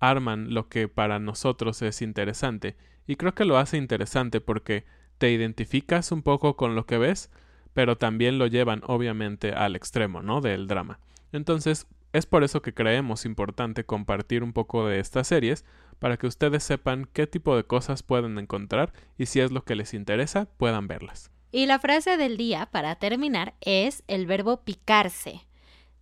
arman 0.01 0.53
lo 0.53 0.67
que 0.67 0.89
para 0.89 1.19
nosotros 1.19 1.81
es 1.83 2.01
interesante. 2.01 2.75
Y 3.07 3.15
creo 3.15 3.33
que 3.33 3.45
lo 3.45 3.59
hace 3.59 3.77
interesante 3.77 4.41
porque 4.41 4.83
te 5.19 5.31
identificas 5.31 6.11
un 6.11 6.21
poco 6.21 6.57
con 6.57 6.75
lo 6.75 6.85
que 6.85 6.97
ves, 6.97 7.31
pero 7.73 7.97
también 7.97 8.37
lo 8.39 8.47
llevan 8.47 8.81
obviamente 8.85 9.53
al 9.53 9.75
extremo, 9.75 10.21
¿no? 10.21 10.41
Del 10.41 10.67
drama. 10.67 10.99
Entonces, 11.31 11.87
es 12.11 12.25
por 12.25 12.43
eso 12.43 12.61
que 12.61 12.73
creemos 12.73 13.25
importante 13.25 13.85
compartir 13.85 14.43
un 14.43 14.53
poco 14.53 14.87
de 14.87 14.99
estas 14.99 15.27
series 15.27 15.65
para 15.99 16.17
que 16.17 16.27
ustedes 16.27 16.63
sepan 16.63 17.07
qué 17.13 17.27
tipo 17.27 17.55
de 17.55 17.65
cosas 17.65 18.03
pueden 18.03 18.37
encontrar 18.39 18.93
y 19.17 19.27
si 19.27 19.39
es 19.41 19.51
lo 19.51 19.63
que 19.63 19.75
les 19.75 19.93
interesa, 19.93 20.47
puedan 20.57 20.87
verlas. 20.87 21.31
Y 21.51 21.65
la 21.65 21.79
frase 21.79 22.17
del 22.17 22.37
día, 22.37 22.67
para 22.71 22.95
terminar, 22.95 23.55
es 23.61 24.03
el 24.07 24.25
verbo 24.25 24.63
picarse. 24.63 25.47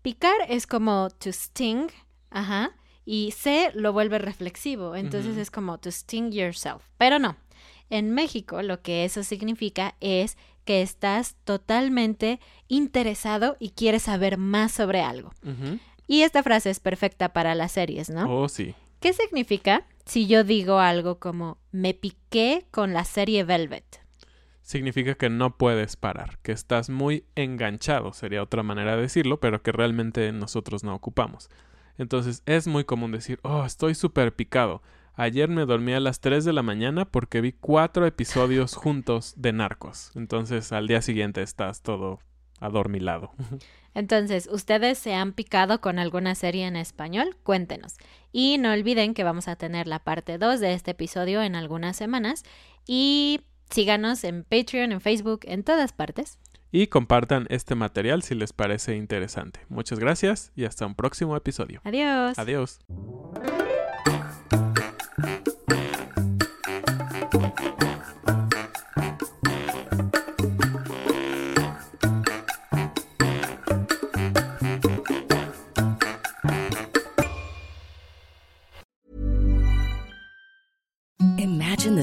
Picar 0.01 0.35
es 0.49 0.67
como 0.67 1.09
to 1.09 1.29
sting, 1.29 1.87
ajá, 2.29 2.75
y 3.05 3.31
se 3.31 3.71
lo 3.73 3.93
vuelve 3.93 4.19
reflexivo, 4.19 4.95
entonces 4.95 5.37
es 5.37 5.49
como 5.49 5.77
to 5.77 5.89
sting 5.89 6.31
yourself. 6.31 6.83
Pero 6.97 7.19
no, 7.19 7.37
en 7.89 8.11
México 8.11 8.61
lo 8.61 8.81
que 8.81 9.05
eso 9.05 9.23
significa 9.23 9.95
es 10.01 10.37
que 10.67 10.81
estás 10.81 11.37
totalmente 11.45 12.41
interesado 12.67 13.55
y 13.57 13.69
quieres 13.69 14.03
saber 14.03 14.37
más 14.37 14.73
sobre 14.73 15.01
algo. 15.01 15.31
Y 16.07 16.23
esta 16.23 16.43
frase 16.43 16.69
es 16.69 16.81
perfecta 16.81 17.31
para 17.31 17.55
las 17.55 17.71
series, 17.71 18.09
¿no? 18.09 18.29
Oh, 18.29 18.49
sí. 18.49 18.75
¿Qué 18.99 19.13
significa 19.13 19.85
si 20.05 20.27
yo 20.27 20.43
digo 20.43 20.79
algo 20.79 21.19
como 21.19 21.57
me 21.71 21.93
piqué 21.93 22.65
con 22.69 22.93
la 22.93 23.05
serie 23.05 23.45
Velvet? 23.45 24.01
Significa 24.61 25.15
que 25.15 25.29
no 25.29 25.55
puedes 25.55 25.95
parar, 25.95 26.37
que 26.41 26.51
estás 26.51 26.89
muy 26.89 27.23
enganchado, 27.35 28.11
sería 28.11 28.43
otra 28.43 28.61
manera 28.61 28.97
de 28.97 29.03
decirlo, 29.03 29.39
pero 29.39 29.63
que 29.63 29.71
realmente 29.71 30.33
nosotros 30.33 30.83
no 30.83 30.93
ocupamos. 30.93 31.49
Entonces 31.97 32.43
es 32.45 32.67
muy 32.67 32.83
común 32.83 33.13
decir, 33.13 33.39
oh, 33.43 33.63
estoy 33.63 33.95
súper 33.95 34.35
picado. 34.35 34.81
Ayer 35.19 35.49
me 35.49 35.65
dormí 35.65 35.93
a 35.93 35.99
las 35.99 36.19
3 36.19 36.45
de 36.45 36.53
la 36.53 36.61
mañana 36.61 37.03
porque 37.03 37.41
vi 37.41 37.51
cuatro 37.51 38.05
episodios 38.05 38.75
juntos 38.75 39.33
de 39.35 39.51
Narcos. 39.51 40.11
Entonces 40.13 40.71
al 40.71 40.87
día 40.87 41.01
siguiente 41.01 41.41
estás 41.41 41.81
todo 41.81 42.19
adormilado. 42.59 43.31
Entonces, 43.95 44.47
¿ustedes 44.51 44.99
se 44.99 45.15
han 45.15 45.33
picado 45.33 45.81
con 45.81 45.97
alguna 45.97 46.35
serie 46.35 46.67
en 46.67 46.75
español? 46.75 47.35
Cuéntenos. 47.41 47.95
Y 48.31 48.59
no 48.59 48.71
olviden 48.71 49.15
que 49.15 49.23
vamos 49.23 49.47
a 49.47 49.55
tener 49.55 49.87
la 49.87 50.03
parte 50.03 50.37
2 50.37 50.59
de 50.59 50.73
este 50.73 50.91
episodio 50.91 51.41
en 51.41 51.55
algunas 51.55 51.97
semanas. 51.97 52.43
Y 52.85 53.41
síganos 53.71 54.23
en 54.23 54.43
Patreon, 54.43 54.91
en 54.91 55.01
Facebook, 55.01 55.39
en 55.45 55.63
todas 55.63 55.93
partes. 55.93 56.37
Y 56.71 56.87
compartan 56.87 57.47
este 57.49 57.73
material 57.73 58.21
si 58.21 58.35
les 58.35 58.53
parece 58.53 58.95
interesante. 58.95 59.61
Muchas 59.67 59.97
gracias 59.97 60.51
y 60.55 60.65
hasta 60.65 60.85
un 60.85 60.93
próximo 60.93 61.35
episodio. 61.35 61.81
Adiós. 61.83 62.37
Adiós. 62.37 62.79